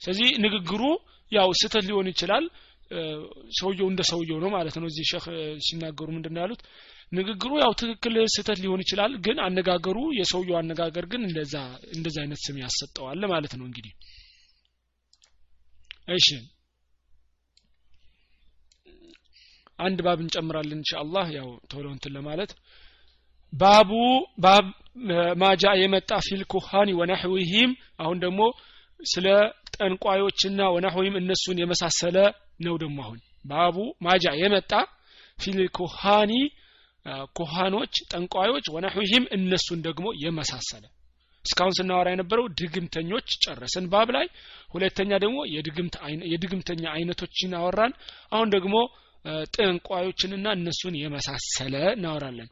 [0.00, 0.82] ስለዚህ ንግግሩ
[1.32, 2.44] ያው ስተት ሊሆን ይችላል።
[3.58, 5.24] ሰውየው እንደ ሰውየው ነው ማለት ነው። እዚህ ሸህ
[5.66, 6.60] ሲናገሩ ምንድን ያሉት
[7.12, 11.54] ንግግሩ ያው ትክክል ስተት ሊሆን ይችላል ግን አነጋገሩ የሰውየው አነጋገር ግን እንደዛ
[11.94, 13.92] እንደዛ አይነት ስም ያሰጠዋል ማለት ነው እንግዲህ።
[16.16, 16.28] እሺ።
[19.78, 22.50] አንድ ባብ እንጨምራለን ኢንሻአላህ ያው ቶሎ እንትን ለማለት።
[23.52, 23.90] ባቡ
[24.44, 24.66] ባብ
[25.42, 28.40] ማጃ የመጣ ፊል ኩሃኒ ወነህዊሂም አሁን ደግሞ
[29.00, 29.26] ስለ
[29.76, 32.16] ጠንቋዮችና ወናሆይም እነሱን የመሳሰለ
[32.66, 33.76] ነው ደግሞ አሁን። ባቡ
[34.06, 34.72] ማጃ የመጣ
[35.38, 36.32] ፊል ኩሃኒ
[37.38, 40.84] ኩሃኖች ጠንቋዮች ወናሁሂም እነሱን ደግሞ የመሳሰለ።
[41.44, 44.26] እስካሁን ስናወራ የነበረው ድግምተኞች ጨረስን ባብ ላይ።
[44.70, 45.38] ሁለተኛ ደግሞ
[46.26, 47.92] የድግምተኛ አይነቶችን አወራን።
[48.32, 48.74] አሁን ደግሞ
[49.54, 52.48] ጠንቋዮችንና እነሱን የመሳሰለ እናወራለን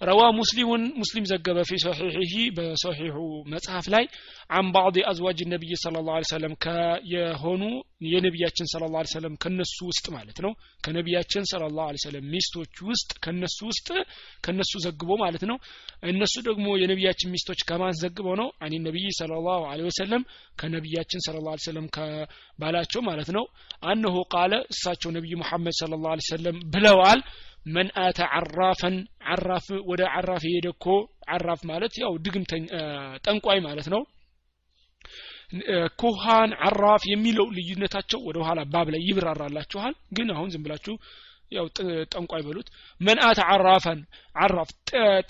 [0.00, 3.16] ረዋ ሙስሊሙን ሙስሊም ዘገበ ፊ ሶሒሒሂ በሶሒሑ
[3.52, 4.04] መጽሐፍ ላይ
[4.50, 6.54] አን ባዕድ አዝዋጅ ነቢይ ስለ ላ ሰለም
[7.12, 7.62] የሆኑ
[8.06, 10.52] የነቢያችን ስለ ላ ሰለም ከነሱ ውስጥ ማለት ነው።
[10.84, 13.88] ከነቢያችን ስለ ላ ሰለም ሚስቶች ውስጥ ከነሱ ውስጥ
[14.46, 15.58] ከነሱ ዘግቦ ማለት ነው።
[16.12, 18.48] እነሱ ደግሞ የነቢያችን ሚስቶች ከማን ዘግበው ነው?
[18.64, 20.24] አኒ ነቢይ ስለ ላሁ ወሰለም
[20.58, 23.46] ከነቢያችን ስለ ላ ሰለም ከባላቸው ማለት ነው።
[23.90, 27.22] አነሁ ቃለ እሳቸው ነቢይ ሙሐመድ ስለ ላ ሰለም ብለዋል
[27.66, 28.96] መን አተ አራፈን
[29.32, 30.86] አራፍ ወደ አራፍ የሄደ እኮ
[31.30, 32.64] አራፍ ማለት ያው ድግምተኛ
[33.24, 34.02] ጠንቋይ ማለት ነው።
[36.00, 40.94] ኩሃን አራፍ የሚለው ልዩነታቸው ወደ ኋላ ባብ ላይ ይብራራላችኋል። ግን አሁን ዝም ብላችሁ
[41.52, 41.66] ያው
[42.12, 42.68] ጠንቋይ በሉት።
[43.00, 44.00] መንአት አራፈን
[44.36, 44.68] አራፍ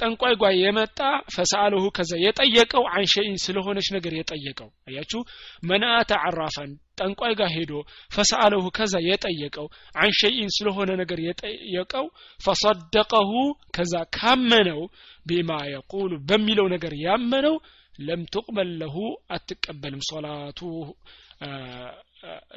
[0.00, 0.98] ጠንቋይ ጓ የመጣ
[1.34, 5.20] ፈሳለሁ ከዛ የጠየቀው አንሸይን ስለሆነች ነገር የጠየቀው። አያችሁ?
[5.64, 7.72] መንአት አራፈን ጠንቋይ ጋር ሄዶ
[8.14, 9.66] ፈሳለሁ ከዛ የጠየቀው
[9.96, 12.06] አንሸይን ስለሆነ ነገር የጠየቀው
[12.40, 13.30] ፈሰደቀሁ
[13.76, 14.80] ከዛ ካመነው
[15.26, 17.56] ቢማ የቁሉ በሚለው ነገር ያመነው
[18.00, 18.96] ለም ትቅበል ለሁ
[19.34, 20.60] አትቀበልም ሶላቱ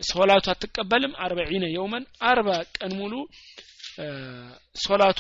[0.07, 3.14] ሶላቱ አትቀበልም። አርበዒነ የውመን አርባ ቀን ሙሉ
[4.84, 5.20] ሶላቱ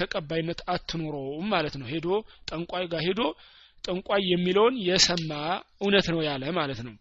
[0.00, 2.08] ተቀባይነት አትኖረውም ማለት ነው። ሄዶ
[2.50, 3.22] ጠንቋይ ጋር ሄዶ
[3.84, 5.30] ጠንቋይ የሚለውን የሰማ
[5.80, 6.94] እውነት ነው ያለ ማለት ነው።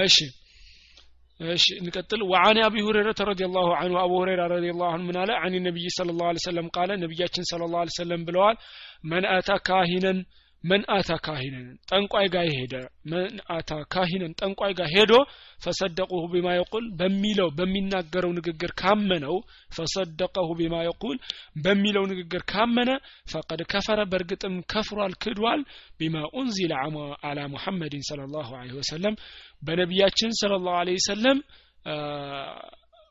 [0.00, 0.16] እሺ
[1.40, 5.30] እሺ እንቀጥል። ወአን አቢ ሁረይረተ ረዲየላሁ አንሁ አቡ ሁረይራ ረዲየላሁ አንሁ ምን አለ?
[5.38, 5.54] አን
[5.96, 8.56] ሰለላሁ ዐለይሂ ወሰለም ቃለ ነብያችን ሰለላሁ ዐለይሂ ወሰለም ብለዋል።
[9.04, 10.18] መን አታ ካሂነን
[11.88, 12.72] ጠንቋይ ጋር ሄደ።
[13.10, 15.12] መን አታ ካሂነን ጠንቋይ ጋር ሄዶ
[15.60, 19.36] ፈሰደቁሁ ቢማ የቁል በሚለው በሚናገረው ንግግር ካመነው
[19.76, 21.18] ፈሰደቀሁ ቢማ የቁል
[21.64, 22.90] በሚለው ንግግር ካመነ
[23.32, 25.62] ፈቀድ ከፈረ በእርግጥም ከፍሯል ክዷል።
[26.00, 26.72] ቢማ ኡንዚለ
[27.24, 29.16] አላ ሙሐመድን ስለ ላሁ ወሰለም
[29.62, 31.38] በነቢያችን ስለ ላሁ ወሰለም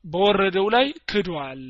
[0.06, 1.62] በወረደው ላይ ክዷል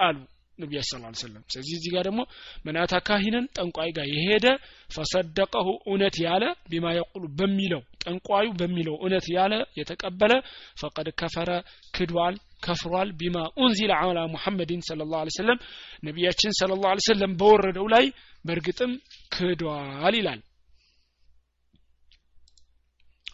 [0.00, 0.16] አሉ
[0.58, 2.20] ነቢያችን ስለ ላ ሰለም ስለዚህ እዚህ ጋር ደግሞ
[2.66, 4.46] መናታ ካሂንን ጠንቋይ ጋር የሄደ
[4.90, 10.32] ፈሰደቀሁ እውነት ያለ ቢማ የቁሉ በሚለው ጠንቋዩ በሚለው እውነት ያለ የተቀበለ
[10.80, 11.50] ፈቀድ ከፈረ
[11.96, 15.58] ክዷል ከፍሯል። ቢማ ኡንዚለ አላ ሙሐመድን ስለ ላሁ ሰለም
[16.02, 18.06] ነቢያችን ስለ ላሁ ሰለም በወረደው ላይ
[18.44, 18.92] በእርግጥም
[19.32, 20.40] ክዷል ይላል።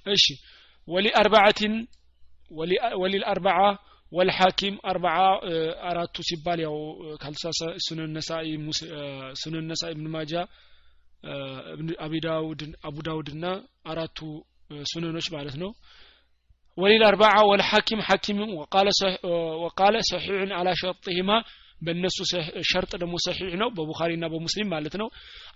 [0.09, 0.25] እሺ
[0.89, 1.75] ወሊአርባዓትን
[3.01, 3.59] ወሊልአርባዓ
[4.12, 5.20] ወልሐኪም አርባዓ
[5.90, 6.76] አራቱ ሲባል ያው
[7.22, 8.50] ካልተሳሳ ሱነን ነሳኢ
[9.42, 10.34] ሱነን ነሳኢ ኢብን ማጃ
[12.06, 13.46] አቢ ዳውድ አቡ ዳውድ እና
[13.94, 14.20] አራቱ
[14.94, 15.72] ሱነኖች ማለት ነው
[16.78, 19.14] وللأربعة والحاكم حكيم وقال صح
[19.64, 21.38] وقال صحيح على شرطهما
[21.83, 22.19] በእነሱ
[22.71, 25.09] ሸርጥ ደግሞ ሰሒሕ ነው። በቡኻሪና በሙስሊም ማለት ነው።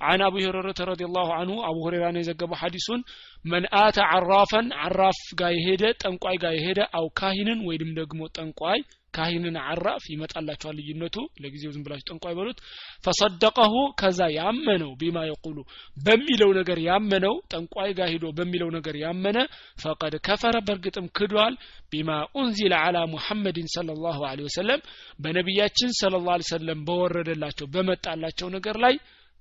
[0.07, 3.03] አን አቡ ሁረረተ ረዲየላሁ አንሁ አቡ ሁሬራ ነው የዘገበው ሐዲሱን።
[3.45, 8.81] መን አተ አራፈን አራፍ ጋር የሄደ ጠንቋይ ጋር የሄደ አው ካሂንን ወይም ደግሞ ጠንቋይ
[9.15, 12.59] ካሂንን አራፍ ይመጣላቸዋል ልዩነቱ። ለጊዜው ዝም ብላችሁ ጠንቋይ በሉት።
[13.05, 15.59] ፈሰደቀሁ ከዛ ያመነው ቢማ የቁሉ
[15.97, 19.39] በሚለው ነገር ያመነው ጠንቋይ ጋር ሂዶ በሚለው ነገር ያመነ
[19.85, 21.57] ፈቀድ ከፈረ በእርግጥም ክዷል።
[21.93, 24.81] ቢማ ኡንዚለ አላ ሙሐመድን ሰለ ላሁ ወሰለም
[25.19, 28.95] በነቢያችን ሰለ ላ ሰለም በወረደላቸው በመጣላቸው ነገር ላይ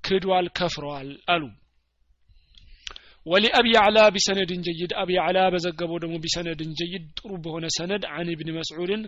[0.03, 1.43] ክዷል ከፍረዋል አሉ
[3.25, 8.49] ወሊአቢ ያዕላ ቢሰነድን ጀይድ አቢ ያዕላ በዘገበው ደግሞ ቢሰነድን ጀይድ ጥሩ በሆነ ሰነድ አን ብን
[8.57, 9.03] መስዑድን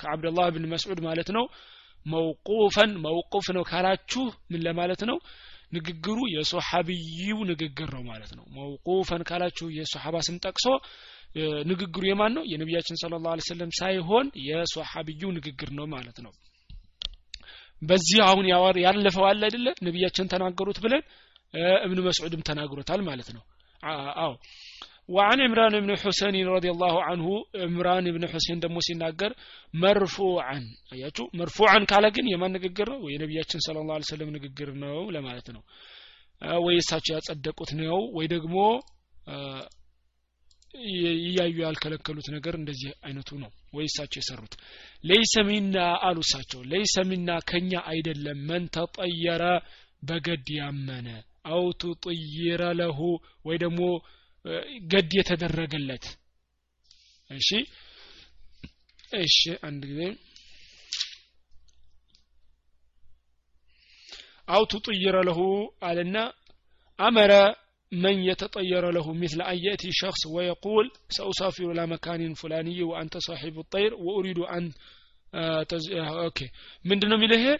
[0.00, 1.44] ከአብደላህ ብን መስዑድ ማለት ነው።
[2.06, 4.62] መውቁፈን መውቁፍ ነው ካላችሁ ምን
[5.10, 5.18] ነው?
[5.72, 10.66] ንግግሩ የሶሓብይው ንግግር ነው ማለት ነው። መውቁፈን ካላችሁ የሶሓባ ስም ጠቅሶ
[11.70, 12.44] ንግግሩ የማን ነው?
[12.52, 16.32] የነቢያችን ስለ ላሁ ሰለም ሳይሆን የሶሓብይው ንግግር ነው ማለት ነው።
[17.82, 18.44] በዚህ አሁን
[18.84, 19.68] ያለፈው አለ አይደለ?
[19.86, 21.04] ነቢያችን ተናገሩት ብለን
[21.87, 23.43] ابن مسعود ተናግሮታል ማለት ነው
[24.23, 24.33] አዎ
[25.15, 27.27] وعن عمران بن حسين رضي الله عنه
[27.63, 29.31] عمران بن حسين ደሞ ሲናገር
[29.83, 30.63] መርፉዓን
[30.93, 35.47] አያችሁ መርፉዓን ካለ ግን የማን ንግግር ነው ወይ ነቢያችን ስለ ላ ሰለም ንግግር ነው ለማለት
[35.55, 35.61] ነው
[36.65, 38.55] ወይ እሳቸው ያጸደቁት ነው ወይ ደግሞ
[41.27, 44.53] እያዩ ያልከለከሉት ነገር እንደዚህ አይነቱ ነው ወይ እሳቸው የሰሩት
[45.09, 45.77] ለይሰ ሚና
[46.07, 49.43] አሉ እሳቸው ለይሰ ሚና ከኛ አይደለም መን ተጠየረ
[50.09, 51.07] በገድ ያመነ
[51.53, 52.99] አው ቱጥይረ ለሁ
[53.47, 53.81] ወይ ደግሞ
[54.93, 56.05] ገድ የተደረገለት
[57.29, 57.49] እሺ
[59.25, 60.01] እሺ አንድ ጊዜ
[64.55, 65.39] አው ቱጥይረ ለሁ
[65.89, 66.17] አለና
[66.99, 67.33] አመረ
[67.91, 73.93] من يتطير له مثل أن يأتي شخص ويقول سأسافر إلى مكان فلاني وأنت صاحب الطير
[73.93, 74.63] وأريد أن
[75.69, 75.91] تز...
[75.91, 76.49] أوكي
[76.85, 77.59] من دون መን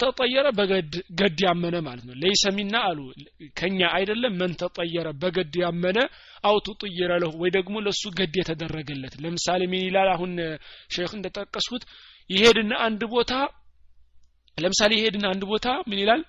[0.00, 2.98] ተጠየረ በገድ ያመነ ማለት ነው። ለይሰ ሚና አሉ
[3.58, 5.98] ከኛ አይደለም። መን ተጠየረ በገድ ያመነ
[6.44, 10.08] አውቱ ጥይረ ለሁ ወይ ደግሞ ለሱ ገድ የተደረገለት። ለምሳሌ ምን ይላል?
[10.14, 10.32] አሁን
[10.90, 11.84] ሼክ እንደጠቀስኩት
[12.30, 13.32] ይሄድና አንድ ቦታ
[14.58, 16.22] ለምሳሌ ይሄድና አንድ ቦታ ምን ይላል?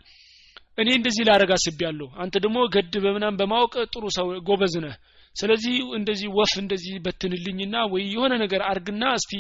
[0.78, 4.96] እኔ እንደዚህ ላረጋ አስቤያለሁ። አንተ ደግሞ ገድ በምናም በማወቅ ጥሩ ሰው ጎበዝ ነህ
[5.36, 9.34] ስለዚህ እንደዚህ ወፍ እንደዚህ በትንልኝና ወይ የሆነ ነገር አርግና እስቲ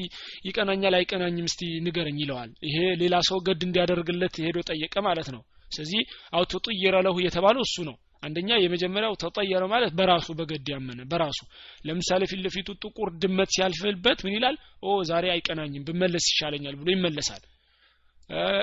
[0.47, 6.01] ይቀናኛል አይቀናኝም እስቲ ንገረኝ ይለዋል። ይሄ ሌላ ሰው ገድ እንዲያደርግለት ሄዶ ጠየቀ ማለት ነው። ስለዚህ
[6.37, 11.39] አው ተጠየረ ለሁ የተባለው እሱ ነው። አንደኛ የመጀመሪያው ተጠየረ ማለት በራሱ በገድ ያመነ በራሱ።
[11.85, 14.55] ለምሳሌ ፊት ለፊቱ ጥቁር ድመት ሲያልፍበት ምን ይላል?
[14.83, 17.43] ኦ ዛሬ አይቀናኝም ብመለስ ይሻለኛል ብሎ ይመለሳል።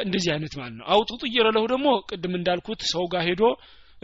[0.04, 3.42] እንደዚህ አይነት ማለት ነው። አውጡ ጥየረ ለሁ ደግሞ ቅድም እንዳልኩት ሰው ጋር ሄዶ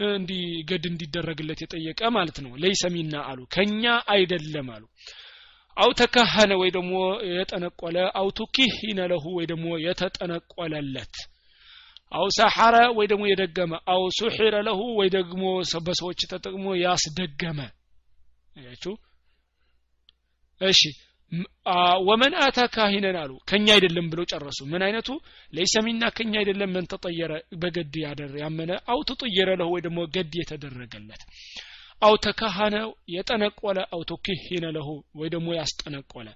[0.09, 3.83] እንዲገድ እንዲደረግለት የጠየቀ ማለት ነው። ለይሰ ሚና አሉ። ከኛ
[4.13, 4.83] አይደለም አሉ።
[5.77, 6.93] አው ተካሀነ ወይ ደግሞ
[7.31, 11.15] የጠነቆለ አው ቱኪሂነ ለሁ ወይ ደግሞ የተጠነቆለለት
[12.11, 15.43] አው ሰሐረ ወይ ደግሞ የደገመ አው ሱሒረ ለሁ ወይ ደግሞ
[15.87, 17.59] በሰዎች ተጠቅሞ ያስደገመ።
[20.61, 20.81] እሺ
[22.07, 25.09] ወመን አታ ካሂነን አሉ። ከኛ አይደለም ብለው ጨረሱ። ምን አይነቱ?
[25.53, 25.73] ለይሰ
[26.17, 31.23] ከኛ አይደለም መን ተጠየረ በገድ ያደር ያመነ አው ተጠየረ ለሁ ወይ ደግሞ ገድ የተደረገለት።
[32.01, 32.75] አው ተካሃነ
[33.09, 34.87] የጠነቆለ አው ተክሂነ ለሁ
[35.19, 36.27] ወይ ደግሞ ያስጠነቆለ።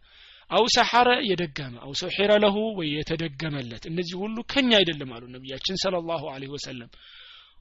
[0.52, 6.24] አው ሰሐረ የደገመ አው ሰሒረ ለሁ ወይ የተደገመለት። እነዚህ ሁሉ ከኛ አይደለም አሉ ነቢያችን ሰለላሁ
[6.34, 6.90] ዐለይሂ ወሰለም።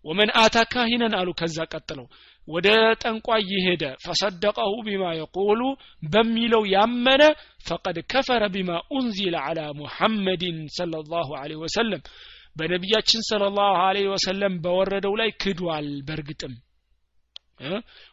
[0.04, 2.06] ወመን አታ ካሂነን አሉ። ከዛ ቀጥለው
[2.48, 2.68] ወደ
[3.02, 5.60] ጠንቋይ የሄደ ፈሰደቀሁ ቢማ የቁሉ
[6.06, 7.22] በሚለው ያመነ
[7.66, 11.30] ፈቀድ ከፈረ ቢማ ኡንዚለ አላ ሙሐመድን ሰለ ላሁ
[11.62, 12.02] ወሰለም።
[12.56, 13.82] በነቢያችን ሰለ ላሁ
[14.12, 16.54] ወሰለም በወረደው ላይ ክዷል በእርግጥም።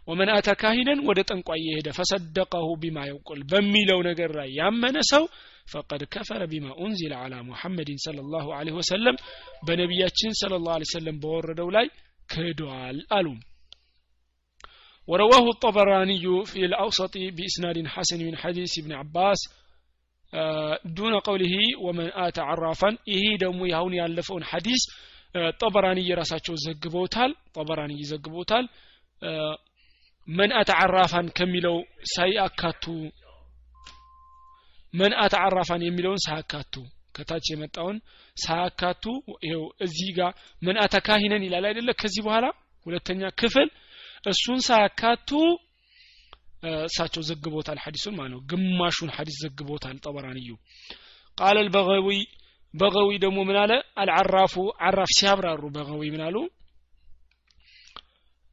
[0.08, 5.24] ወመን አተ ካሂነን ወደ ጠንቋይ የሄደ ፈሰደቀሁ ቢማ የቁል በሚለው ነገር ላይ ያመነ ሰው
[5.68, 9.18] ፈቀድ ከፈረ ቢማ ኡንዚለ አላ ሙሐመድን ሰለ ላሁ ወሰለም
[9.68, 11.88] በነቢያችን ሰለ ላሁ ወሰለም በወረደው ላይ
[12.30, 13.28] ክዷል አሉ
[15.09, 19.39] ورواه الطبراني في الأوسط بإسناد حسن من حديث ابن عباس
[20.85, 24.83] دون قوله ومن آت عرافا إيه دمو يهون يالفون حديث
[25.61, 28.69] طبراني يرساتشو زقبوتال طبراني زقبوتال
[30.29, 33.11] من آت عرافا كميلو سيأكاتو
[34.95, 36.85] من آت عرافا يميلون سيأكاتو
[37.17, 37.97] ከታች የመጣውን
[38.45, 39.05] ሳያካቱ
[39.47, 40.33] ይኸው እዚህ ጋር
[40.67, 42.47] ምን አተካሂነን ይላል አይደለ ከዚህ በኋላ
[42.87, 43.69] ሁለተኛ ክፍል
[44.26, 45.30] እሱን ሳያካቱ
[46.86, 50.50] እሳቸው ዘግቦታል ሐዲሱን ማለት ነው። ግማሹን ሐዲስ ዘግቦታል ጠበራንዩ።
[51.38, 52.08] ቃል አልበገዊ
[52.74, 53.72] በገዊ ደግሞ ምን አለ?
[54.02, 54.54] አልዓራፉ
[54.86, 56.38] ዓራፍ ሲያብራሩ በገዊ ምን አሉ?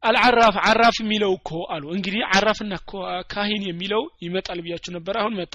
[0.03, 2.73] አልዓራፍ ዓራፍ የሚለው እኮ አሉ። እንግዲህ ዓራፍና
[3.31, 5.53] ካሂን የሚለው ይመጣል ብያችሁ ነበር አሁን መጣ።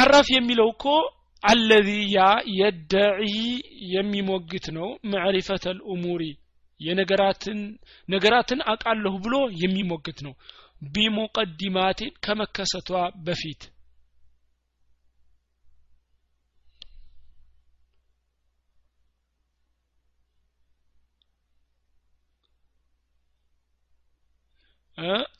[0.00, 0.84] ዓራፍ የሚለው እኮ
[1.42, 2.20] አለዚ ያ
[2.58, 3.32] የደዒ
[3.94, 6.22] የሚሞግት ነው። መዕሪፈተ ልእሙሪ
[6.80, 7.60] የነገራትን
[8.08, 10.34] ነገራትን አቃለሁ ብሎ የሚሞግት ነው።
[10.94, 12.90] ቢሙቀዲማቲን ከመከሰቷ
[13.26, 13.62] በፊት።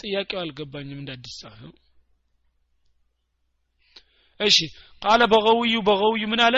[0.01, 1.73] ጥያቄው አልገባኝም እንዳዲስ ጻፈው።
[4.41, 4.57] እሺ።
[5.03, 6.57] ቃለ በገውዩ በገውዩ ምን አለ?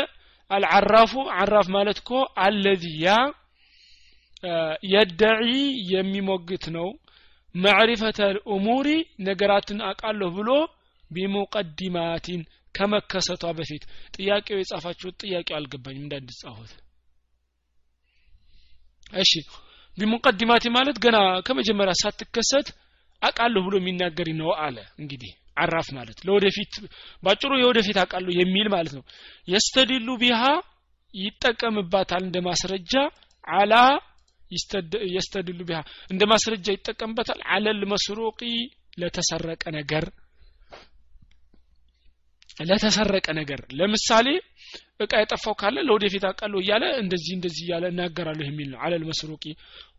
[0.51, 2.85] አልዓራፉ ዓራፍ ማለት እኮ አለዚ
[4.93, 5.51] የደዒ
[5.93, 6.89] የሚሞግት ነው።
[7.55, 8.89] መዕሪፈተ ልእሙሪ
[9.27, 10.51] ነገራትን አቃለሁ ብሎ
[11.11, 12.41] ቢሙቀዲማቲን
[12.75, 13.83] ከመከሰቷ በፊት።
[14.17, 16.73] ጥያቄው የጻፋችሁት ጥያቄው አልገባኝም እንዳንድጻፉት
[19.17, 19.33] እሺ
[19.99, 21.17] ቢሙቀዲማቲ ማለት ገና
[21.47, 22.69] ከመጀመሪያ ሳትከሰት
[23.23, 26.73] አቃለሁ ብሎ የሚናገር ነው አለ። እንግዲህ አራፍ ማለት ለወደፊት
[27.23, 29.05] ባጭሩ የወደፊት አቃለሁ የሚል ማለት ነው።
[29.49, 30.43] የስተድሉ ቢሃ
[31.15, 32.93] ይጠቀምባታል እንደ ማስረጃ
[33.55, 33.75] አላ
[35.15, 35.81] የስተድሉ ቢሃ።
[36.11, 38.41] እንደ ማስረጃ ይጠቀምበታል። አለል መስሩቂ
[39.01, 40.05] ለተሰረቀ ነገር።
[42.63, 44.27] ለተሰረቀ ነገር። ለምሳሌ
[45.01, 49.45] እቃ የጠፋው ካለ ለወደፊት አውቃለሁ እያለ እንደዚህ እንደዚህ እያለ እናገራለሁ የሚል ነው። አለል መስሩቂ።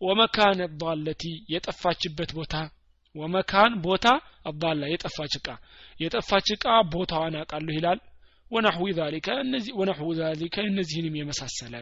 [0.02, 1.24] ወመካን ዳለቲ
[1.54, 2.54] የጠፋችበት ቦታ።
[3.16, 4.08] ወመካን ቦታ
[4.46, 5.48] አባላ የጠፋች እቃ።
[6.00, 8.02] የጠፋች እቃ ቦታዋን አውቃለሁ ይላል።
[9.42, 11.74] እነዚህ ወነሕዊ ዛሊከ እነዚህንም የመሳሰለ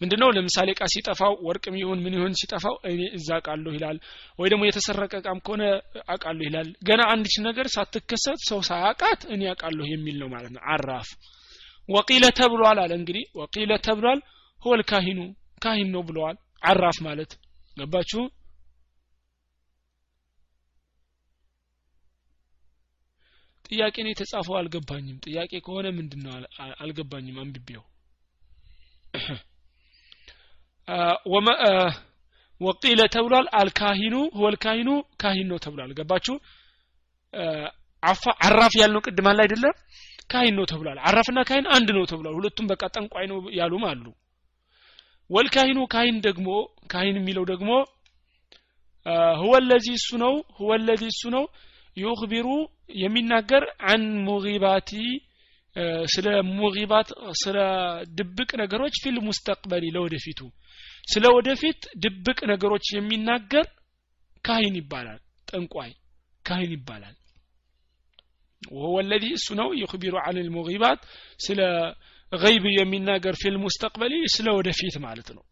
[0.00, 0.28] ምንድነው?
[0.36, 3.98] ለምሳሌ እቃ ሲጠፋው ወርቅም ይሁን ምን ይሁን ሲጠፋው እኔ እዛ አውቃለሁ ይላል።
[4.38, 5.62] ወይ ደግሞ የተሰረቀ እቃም ከሆነ
[6.08, 11.10] አውቃለሁ ይላል። ገና አንዲች ነገር ሳትከሰት ሰው ሳያውቃት እኔ አውቃለሁ የሚል ነው ማለት ነው። አራፍ
[11.88, 14.20] ወቂለ ተብሏል አለ እንግዲህ። ወቂለ ተብሏል።
[14.60, 15.20] ሆል ካሂኑ
[15.62, 17.30] ካሂን ነው ብለዋል። አራፍ ማለት
[17.76, 18.22] ገባችሁ?
[23.64, 26.32] ጥያቄ ነው የተጻፈው አልገባኝም። ጥያቄ ከሆነ ምንድን ነው
[26.82, 27.82] አልገባኝም አንብቤው
[32.60, 34.88] ወቂለ ተብሏል። አልካሂኑ ወልካሂኑ
[35.22, 36.34] ካሂን ነው ተብሏል። ገባችሁ?
[38.46, 39.74] አራፍ ያልነው ቅድም አለ አይደለም
[40.30, 44.04] ካሂን ነው ተብሏል። አራፍና ካሂን አንድ ነው ተብሏል። ሁለቱም በቃ ጠንቋይ ነው ያሉም አሉ።
[45.30, 46.48] ወልካሂኑ ካሂን ደግሞ
[46.92, 47.70] ካሂን የሚለው ደግሞ
[49.40, 51.22] ሁወ ለዚ እሱ ነው ሁወ ለዚ እሱ
[51.96, 52.48] ዩክቢሩ
[53.00, 54.90] የሚናገር አን ሙጊባቲ
[56.12, 56.26] ስለ
[56.58, 57.08] ሙጊባት
[57.40, 57.56] ስለ
[58.18, 59.84] ድብቅ ነገሮች ፊል ሙስተቅበሊ
[61.04, 63.66] ስለ ወደፊት ድብቅ ነገሮች የሚናገር
[64.44, 65.92] ካህን ይባላል። ጠንቋይ
[66.44, 67.16] ካህን ይባላል።
[68.62, 71.00] وهو الذي እሱ ነው يخبر عن المغيبات
[71.38, 71.60] ስለ
[72.32, 75.42] غيب የሚናገር في المستقبل ስለ ወደፊት ማለት ነው።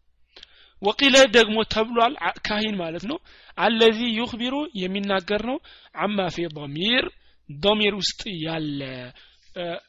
[0.81, 2.13] ወቂለ ደግሞ ተብሏል
[2.47, 3.17] ካሂን ማለት ነው።
[3.57, 5.57] አለዚ ዩክቢሩ የሚናገር ነው።
[5.95, 7.05] አማ ፊ ዶሚር
[7.49, 8.81] ዶሚር ውስጥ ያለ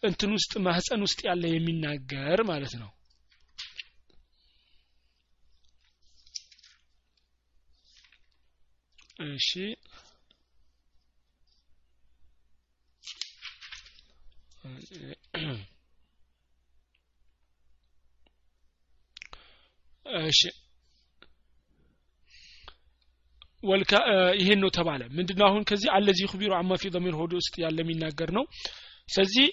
[0.08, 2.90] እንትን ውስጥ ማህፀን ውስጥ ያለ የሚናገር ማለት ነው።
[9.27, 9.49] እሺ
[20.23, 20.41] እሺ
[23.63, 23.91] ወልካ
[24.39, 28.29] ይሄን ነው ተባለ ምንድነው አሁን ከዚህ አለዚህ ኹቢሩ አማ ፊ ضمير ሆድ ውስጥ ያለ የሚናገር
[28.37, 28.43] ነው
[29.09, 29.47] ስለዚህ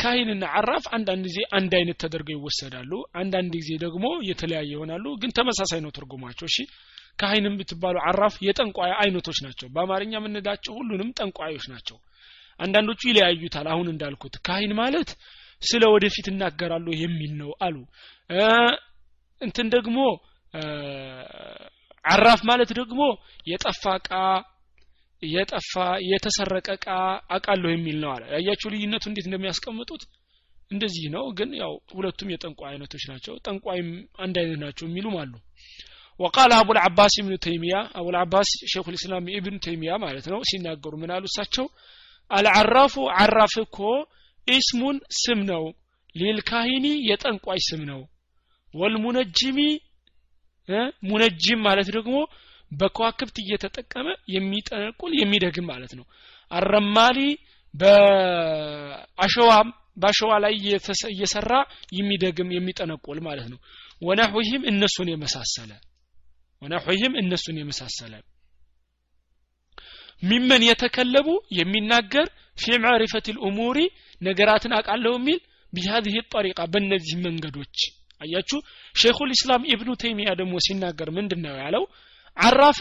[0.00, 2.90] ካሂንና አራፍ አንዳንድ ጊዜ አንድ አይነት ተደርገው ይወሰዳሉ
[3.22, 6.58] አንዳንድ ጊዜ ደግሞ የተለያየ ይሆናሉ ግን ተመሳሳይ ነው ትርጉማቸው እሺ
[7.19, 11.97] ካሂንም ብትባሉ አራፍ የጠንቋይ አይነቶች ናቸው። በአማርኛ የምንላቸው ሁሉንም ጠንቋዮች ናቸው።
[12.59, 15.09] አንዳንዶቹ ይለያዩታል። አሁን እንዳልኩት ካሂን ማለት
[15.61, 17.75] ስለ ወደፊት እናገራለሁ የሚል ነው አሉ።
[19.41, 19.97] እንትን ደግሞ
[22.05, 23.01] አራፍ ማለት ደግሞ
[23.47, 24.11] የጠፋ እቃ
[25.23, 25.73] የጠፋ
[26.09, 26.87] የተሰረቀ እቃ
[27.35, 30.03] አቃለሁ የሚል ነው አለ። ያያችሁ ልዩነቱ እንዴት እንደሚያስቀምጡት?
[30.71, 35.33] እንደዚህ ነው። ግን ያው ሁለቱም የጠንቋይ አይነቶች ናቸው። ጠንቋይም አንድ አይነት ናቸው የሚሉም አሉ
[36.19, 41.11] ወቃል አቡ ልዓባስ ኢብኑ ተይሚያ አቡ ልዓባስ ሼኹ ልእስላም ኢብኑ ተይሚያ ማለት ነው ሲናገሩ ምን
[41.15, 41.65] አሉ እሳቸው?
[42.31, 43.77] አልዓራፉ አራፍ እኮ
[44.47, 45.63] ኢስሙን ስም ነው
[46.15, 48.01] ሊልካሂኒ የጠንቋይ ስም ነው።
[48.73, 49.59] ወልሙነጅሚ
[51.09, 52.15] ሙነጅም ማለት ደግሞ
[52.71, 56.05] በከዋክብት እየተጠቀመ የሚጠነቁል የሚደግም ማለት ነው።
[56.51, 57.19] አረማሊ
[57.73, 60.53] በአሸዋም በአሸዋ ላይ
[61.13, 61.53] እየሰራ
[61.93, 63.59] የሚደግም የሚጠነቁል ማለት ነው።
[64.01, 65.71] ወነሑይህም እነሱን የመሳሰለ
[66.61, 68.13] ወነሑይህም እነሱን የመሳሰለ
[70.23, 71.27] ሚመን የተከለቡ
[71.57, 72.27] የሚናገር
[72.57, 73.79] ፊ ማዕሪፈት ልእሙሪ
[74.21, 75.39] ነገራትን አቃለሁ የሚል
[75.73, 77.77] ቢሃዚህ ጠሪቃ በእነዚህ መንገዶች።
[78.21, 78.59] አያችሁ?
[78.95, 81.83] ሼኹል ኢስላም ኢብኑ ተይሚያ ደግሞ ሲናገር ምንድን ነው ያለው
[82.37, 82.79] አራፍ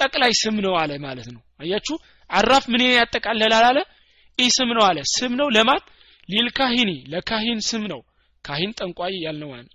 [0.00, 1.96] ጠቅላይ ስም ነው አለ ማለት ነው። አያችሁ?
[2.30, 3.78] አራፍ ምን ያጠቃልላል አለ?
[4.38, 5.82] ኢ ስም ነው አለ። ስም ነው ለማን?
[6.28, 8.00] ሊልካሂኒ ለካሂን ስም ነው።
[8.44, 9.72] ካሂን ጠንቋይ ያልነው ማለት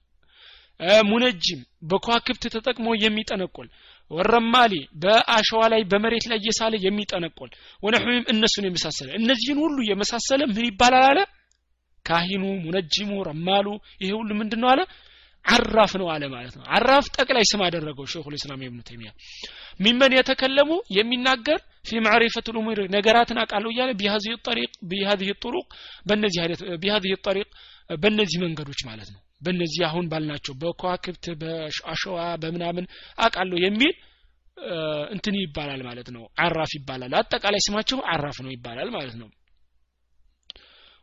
[1.09, 3.67] ሙነጅም በኳክብት ተጠቅሞ የሚጠነቁል
[4.11, 7.49] ወረማሊ በአሸዋ ላይ በመሬት ላይ እየሳለ የሚጠነቁል
[7.83, 11.19] ወነሕዊም እነሱን የመሳሰለ። እነዚህን ሁሉ የመሳሰለ ምን ይባላል አለ?
[12.05, 13.67] ካሂኑ ሙነጅሙ ረማሉ
[14.01, 14.81] ይሄ ሁሉ ምንድን ነው አለ?
[15.45, 19.11] አራፍ ነው አለ ማለት ነው። አራፍ ጠቅላይ ስም አደረገው ሸኹል ኢስላም ኢብኑ ተይሚያ።
[19.79, 24.33] ሚመን የተከለሙ የሚናገር ፊ ማዕሪፈት ልሙር ነገራትን አቃለሁ እያለ ቢሃዚህ
[27.21, 27.47] ጠሪቅ
[27.99, 32.84] በእነዚህ መንገዶች ማለት ነው በእነዚህ አሁን ባልናቸው በከዋክብት በአሸዋ በምናምን
[33.18, 33.94] አቃለሁ የሚል
[35.14, 39.30] እንትን ይባላል ማለት ነው አራፍ ይባላል አጠቃላይ ስማቸው አራፍ ነው ይባላል ማለት ነው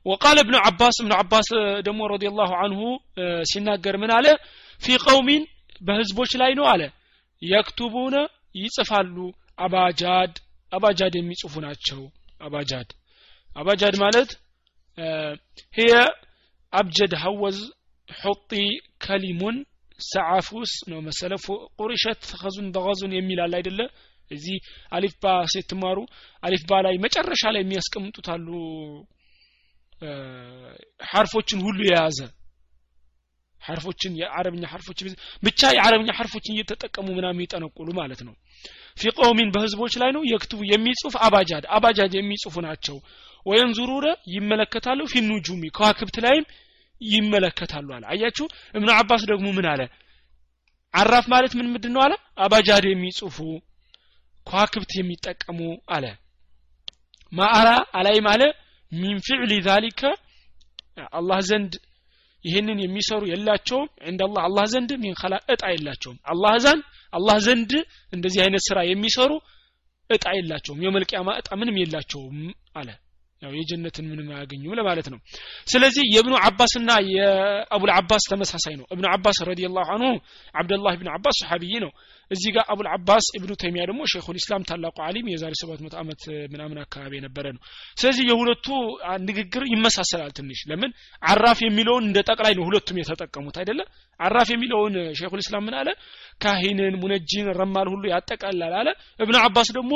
[0.06, 1.48] وقال ابن عباس ابن عباس
[1.88, 2.80] دمو رضي الله عنه
[3.50, 4.28] ሲናገር ምን አለ
[4.82, 5.44] ፊ ቀውሚን
[5.82, 6.82] በህዝቦች ላይ ነው አለ
[7.42, 8.16] የክቱቡነ
[8.56, 9.18] ይጽፋሉ
[9.58, 10.34] አባጃድ
[10.72, 12.02] አባጃድ የሚጽፉ ናቸው
[12.48, 12.90] አባጃድ
[13.52, 14.30] አባጃድ ማለት
[15.78, 15.92] هي
[16.74, 17.58] አብጀድ ሀወዝ
[18.09, 18.53] ሑጢ
[19.05, 19.57] ከሊሙን
[20.01, 21.33] ሰዓፉስ ነው መሰለ
[21.79, 23.81] ቁሪሸት ከዙን በገዙን የሚላል አይደለ?
[24.31, 24.57] እዚህ
[24.93, 25.99] አሊፍ ባ ስትማሩ
[26.43, 28.49] አሊፍ ባ ላይ መጨረሻ ላይ የሚያስቀምጡት አሉ።
[31.11, 32.19] ሐርፎችን ሁሉ የያዘ
[33.61, 34.99] ሐርፎችን የአረብኛ ሐርፎች
[35.43, 38.35] ብቻ የአረብኛ ሐርፎችን እየተጠቀሙ ምናምን ይጠነቁሉ ማለት ነው።
[38.97, 42.99] ፊ ቀውሚን በህዝቦች ላይ ነው የክትቡ የሚጽፍ አባጃድ አባጃድ የሚጽፉ ናቸው።
[43.47, 46.47] ወየንዙሩረ ይመለከታሉ ፊ ኑጁሚ ከዋክብት ላይም
[47.01, 48.47] ይመለከታሉ አለ። አያችሁ?
[48.75, 49.83] እብኑ አባስ ደግሞ ምን አለ?
[50.95, 52.13] አራፍ ማለት ምን ምንድን ነው አለ?
[52.39, 53.37] አባጃድ የሚጽፉ
[54.47, 55.61] ከዋክብት የሚጠቀሙ
[55.95, 56.05] አለ።
[57.33, 57.69] ما أرى
[57.99, 58.43] አላይም አለ
[58.93, 60.01] من فعل ذلك
[61.19, 61.73] አላህ ዘንድ
[62.45, 67.73] ይህንን የሚሰሩ የላቸውም። እንደ አላህ አላህ ዘንድ من خلاق እጣ የላቸውም። አላህ ዘንድ አላህ ዘንድ
[68.13, 69.33] እንደዚህ አይነት ስራ የሚሰሩ
[70.11, 72.39] እጣ የላቸውም። የመልቂያማ እጣ ምንም የላቸውም
[72.75, 72.89] አለ
[73.43, 75.19] ያው የጀነትን ምንም አያገኙም ለማለት ነው።
[75.67, 80.13] ስለዚህ የእብኑ አባስና የአቡል አባስ ተመሳሳይ ነው። እብኑ አባስ رضي الله عنه
[80.55, 81.93] አብደላህ ብን አባስ صحابي ነው
[82.31, 86.23] እዚህ ጋር አቡል አባስ እብኑ ተይሚያ ደግሞ شيخ الإسلام ታላቁ አሊም የዛሬ 700 ዓመት
[86.53, 87.61] ምናምን አካባቢ የነበረ ነው።
[88.01, 88.67] ስለዚህ የሁለቱ
[89.27, 90.91] ንግግር ይመሳሰላል ትንሽ። ለምን?
[91.23, 93.81] አራፍ የሚለውን እንደ ጠቅላይ ነው ሁለቱም የተጠቀሙት አይደለ?
[94.21, 95.89] አራፍ የሚለውን ሼኹል ኢስላም ምን አለ?
[96.43, 98.89] ካሂንን ሙነጂን ረማል ሁሉ ያጠቃላል አለ።
[99.21, 99.93] እብኑ አባስ ደግሞ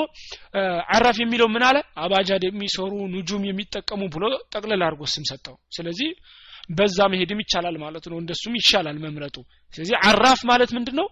[0.96, 1.76] አራፍ የሚለው ምን አለ?
[2.04, 4.24] አባጃድ የሚሰሩ ኑጁም የሚጠቀሙ ብሎ
[4.54, 6.10] ጠቅለል አድርጎ ስም ሰጠው። ስለዚህ
[6.70, 9.36] በዛ መሄድም ይቻላል ማለት ነው። እንደሱም ይሻላል መምረጡ።
[9.74, 11.06] ስለዚህ አራፍ ማለት ምንድን ነው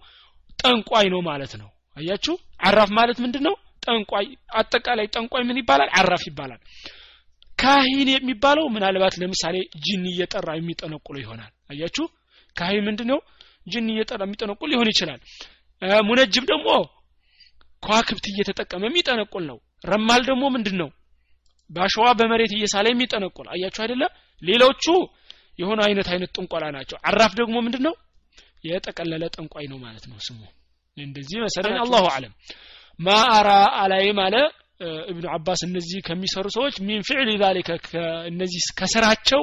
[0.59, 2.33] ጠንቋይ ነው ማለት ነው። አያችሁ?
[2.61, 3.55] عراف ማለት ምንድን ነው
[3.85, 5.89] ጠንቋይ። አጠቃላይ ጠንቋይ ምን ይባላል?
[5.99, 6.61] عراف ይባላል።
[7.57, 9.55] كاهن የሚባለው ምናልባት ለምሳሌ
[9.85, 12.05] ጂን እየጠራ የሚጠነቁሉ ይሆናል። አያችሁ?
[12.55, 13.19] كاهن ምንድን ነው
[13.67, 15.19] ጂን እየጠራ የሚጠነቁል ሊሆን ይችላል።
[16.07, 16.69] منجم ደግሞ
[17.83, 20.89] ከዋክብት እየተጠቀመ የሚጠነቁል ነው። رمال ደግሞ ምንድን ነው
[21.69, 24.03] በአሸዋ በመሬት እየሳለ የሚጠነቁል። አያችሁ አይደለ?
[24.41, 24.85] ሌሎቹ
[25.59, 27.93] የሆነ አይነት አይነት ጥንቆላ ናቸው። عراف ደግሞ ምንድን ነው
[28.68, 30.40] የጠቀለለ ጠንቋይ ነው ማለት ነው ስሙ
[30.96, 32.32] እንደዚህ መሰለኝ አላሁ አለም
[32.98, 33.50] ማአራ
[33.82, 34.36] አላይም አለ
[35.10, 37.70] እብኑ አባስ እነዚህ ከሚሰሩ ሰዎች ሚን ፍዕል ዛሊከ
[38.30, 39.42] እነዚህ ከስራቸው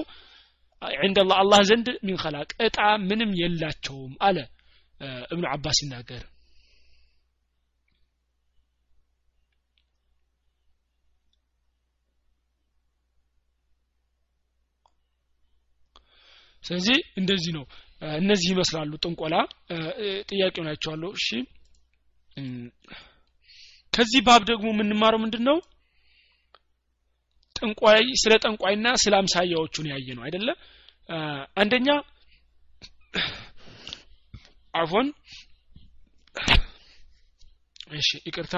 [0.82, 2.78] عند الله الله ዘንድ ሚን خلاق እጣ
[3.10, 4.38] ምንም የላቸውም አለ
[5.32, 6.24] እብኑ አባስ ሲናገር
[16.64, 17.64] ስለዚህ እንደዚህ ነው
[18.03, 19.35] እነዚህ ይመስላሉ ጥንቆላ።
[20.31, 21.29] ጥያቄው ናቸዋለሁ እሺ።
[23.93, 25.59] ከዚህ ባብ ደግሞ የምንማረው ምንድን ነው
[27.57, 30.49] ጠንቋይ ስለ ጠንቋይና ስለ አምሳያዎቹን ያየ ነው አይደለ
[31.57, 31.89] አንደኛ
[34.75, 35.07] አፎን
[37.97, 38.55] እሺ ይቅርታ።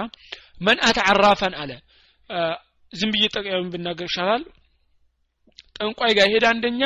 [0.61, 1.72] መን አተዓራፈን አለ።
[2.93, 4.43] ዝም ብዬ ጠቅያውን ብናገር ይሻላል።
[5.76, 6.82] ጠንቋይ ጋር ሄደ አንደኛ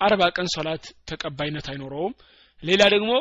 [0.00, 2.14] አርባ ቀን ሶላት ተቀባይነት አይኖረውም።
[2.62, 3.12] ሌላ ደግሞ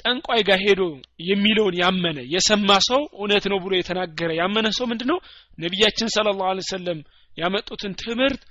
[0.00, 0.82] ጠንቋይ ጋር ሄዶ
[1.28, 5.18] የሚለውን ያመነ የሰማ ሰው እውነት ነው ብሎ የተናገረ ያመነ ሰው ምንድነው?
[5.58, 7.00] ነቢያችን ስለ ላሁ ሰለም
[7.36, 8.42] ያመጡትን ትምህርት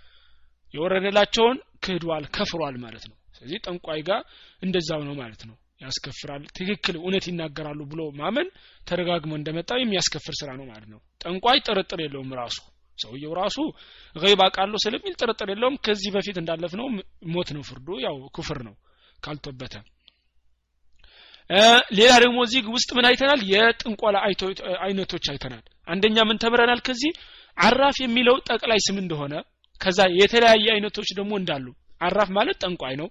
[0.74, 4.22] የወረደላቸውን ክህዷል ከፍሯል ማለት ነው። ስለዚህ ጠንቋይ ጋር
[4.62, 8.48] እንደዛው ነው ማለት ነው። ያስከፍራል ትክክል እውነት ይናገራሉ ብሎ ማመን
[8.88, 12.58] ተደጋግሞ እንደመጣው የሚያስከፍር ስራ ነው ማለት ነው። ጠንቋይ ጥርጥር የለውም ራሱ
[12.98, 13.58] ሰውየው ራሱ
[14.16, 16.88] ገይብ አውቃለሁ ስለሚል ጥርጥር የለውም። ከዚህ በፊት እንዳለፍ ነው
[17.34, 18.76] ሞት ነው ፍርዱ ያው ኩፍር ነው
[19.20, 19.76] ካልቶበተ።
[21.98, 23.42] ሌላ ደግሞ እዚህ ውስጥ ምን አይተናል?
[23.52, 24.16] የጥንቆላ
[24.86, 26.80] አይነቶች አይተናል። አንደኛ ምን ተምረናል?
[26.88, 27.12] ከዚህ
[27.58, 29.34] አራፍ የሚለው ጠቅላይ ስም እንደሆነ
[29.82, 31.66] ከዛ የተለያየ አይነቶች ደግሞ እንዳሉ
[32.02, 33.08] አራፍ ማለት ጠንቋይ ነው።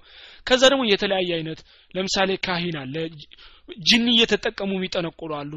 [0.47, 1.61] ከዛ ደግሞ የተለያየ አይነት
[1.95, 2.95] ለምሳሌ ካሂን አለ
[3.87, 5.53] ጅኒ እየተጠቀሙ የሚጠነቁሉ አሉ።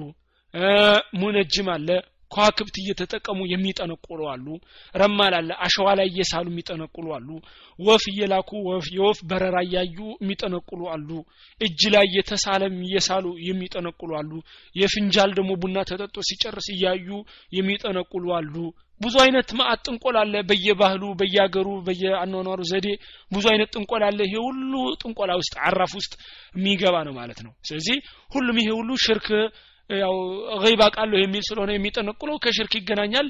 [1.19, 1.89] ሙነጅም አለ
[2.31, 4.47] ከዋክብት እየተጠቀሙ የሚጠነቁሉ አሉ።
[4.95, 7.29] ረማል አለ አሸዋ ላይ እየሳሉ የሚጠነቁሉ አሉ።
[7.79, 8.51] ወፍ እየላኩ
[8.95, 11.09] የወፍ በረራ እያዩ የሚጠነቁሉ አሉ።
[11.61, 14.31] እጅ ላይ የተሳለም እየሳሉ የሚጠነቁሉ አሉ።
[14.75, 17.09] የፍንጃል ደግሞ ቡና ተጠጦ ሲጨርስ እያዩ
[17.53, 18.55] የሚጠነቁሉ አሉ።
[19.01, 22.87] ብዙ አይነት ማአት ጥንቆላ አለ። በየባህሉ በየአገሩ በየአኗኗሩ ዘዴ
[23.31, 26.13] ብዙ አይነት ጥንቆላ አለ። ይሄ ሁሉ ጥንቆላ ውስጥ አራፍ ውስጥ
[26.55, 27.97] የሚገባ ነው ማለት ነው። ስለዚህ
[28.29, 29.27] ሁሉም ይሄ ሁሉ ሽርክ
[29.89, 30.15] ያው
[30.63, 33.27] ገይብ አውቃለሁ የሚል ስለሆነ የሚጠነቁለው ከሽርክ ይገናኛል።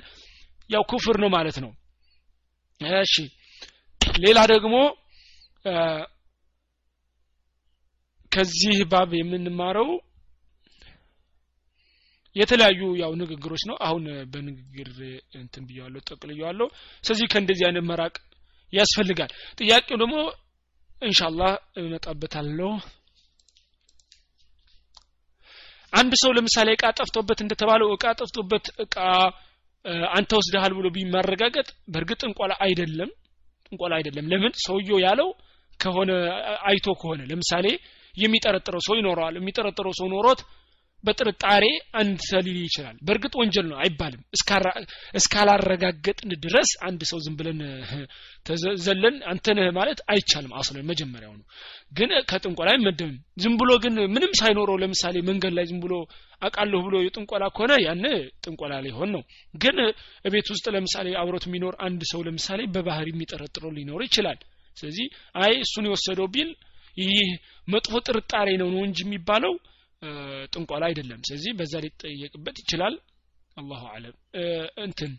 [0.69, 1.71] ያው ኩፍር ነው ማለት ነው።
[2.99, 3.13] እሺ።
[4.23, 4.75] ሌላ ደግሞ
[8.31, 9.89] ከዚህ ባብ የምንማረው
[12.35, 14.03] የተለያዩ ያው ንግግሮች ነው። አሁን
[14.33, 14.89] በንግግር
[15.39, 16.67] እንትን ብያዋለሁ ጠቅልየዋለሁ።
[17.03, 18.15] ስለዚህ ከእንደዚህ አይነት መራቅ
[18.73, 20.15] ያስፈልጋል። ጥያቄው ደግሞ
[21.01, 21.51] እንሻላህ
[21.81, 22.69] እመጣበታለሁ
[25.93, 28.95] አንድ ሰው ለምሳሌ እቃ ጠፍቶበት እንደተባለው እቃ ጠፍቶበት እቃ
[30.13, 33.09] አንተ ወስደሃል ብሎ ቢማረጋገጥ በእርግጥ እንቆላ አይደለም
[33.71, 34.53] እንቆላ አይደለም። ለምን?
[34.65, 35.29] ሰውየው ያለው
[35.79, 36.11] ከሆነ
[36.69, 37.65] አይቶ ከሆነ። ለምሳሌ
[38.15, 40.39] የሚጠረጥረው ሰው ይኖረዋል። የሚጠረጥረው ሰው ኖሮት
[41.03, 44.21] በጥርጣሬ አንድ ሰሊል ይችላል። በእርግጥ ወንጀል ነው አይባልም።
[45.19, 47.59] እስካላረጋገጥን ድረስ አንድ ሰው ዝም ብለን
[48.83, 51.45] ዘለን አንተነህ ማለት አይቻልም። አስለን መጀመሪያው ነው።
[51.91, 55.93] ግን ከጥንቆላ አይመደብም። ዝም ብሎ ግን ምንም ሳይኖረው ለምሳሌ መንገድ ላይ ዝም ብሎ
[56.41, 58.03] አቃለሁ ብሎ የጥንቆላ ከሆነ ያን
[58.43, 59.23] ጥንቆላ ሊሆን ነው።
[59.55, 59.77] ግን
[60.25, 64.39] ቤት ውስጥ ለምሳሌ አብሮት የሚኖር አንድ ሰው ለምሳሌ በባህር የሚጠረጥረው ሊኖር ይችላል።
[64.77, 65.07] ስለዚህ
[65.41, 66.51] አይ እሱን የወሰደው ቢል
[66.97, 67.27] ይህ
[67.67, 69.53] መጥፎ ጥርጣሬ ነው ነው እንጂ የሚባለው
[70.53, 72.95] ጥንቆላ አይደለም። ስለዚህ በዛ ሊጠየቅበት ይችላል።
[73.57, 74.15] አላሁ አለም
[74.83, 75.11] እንትን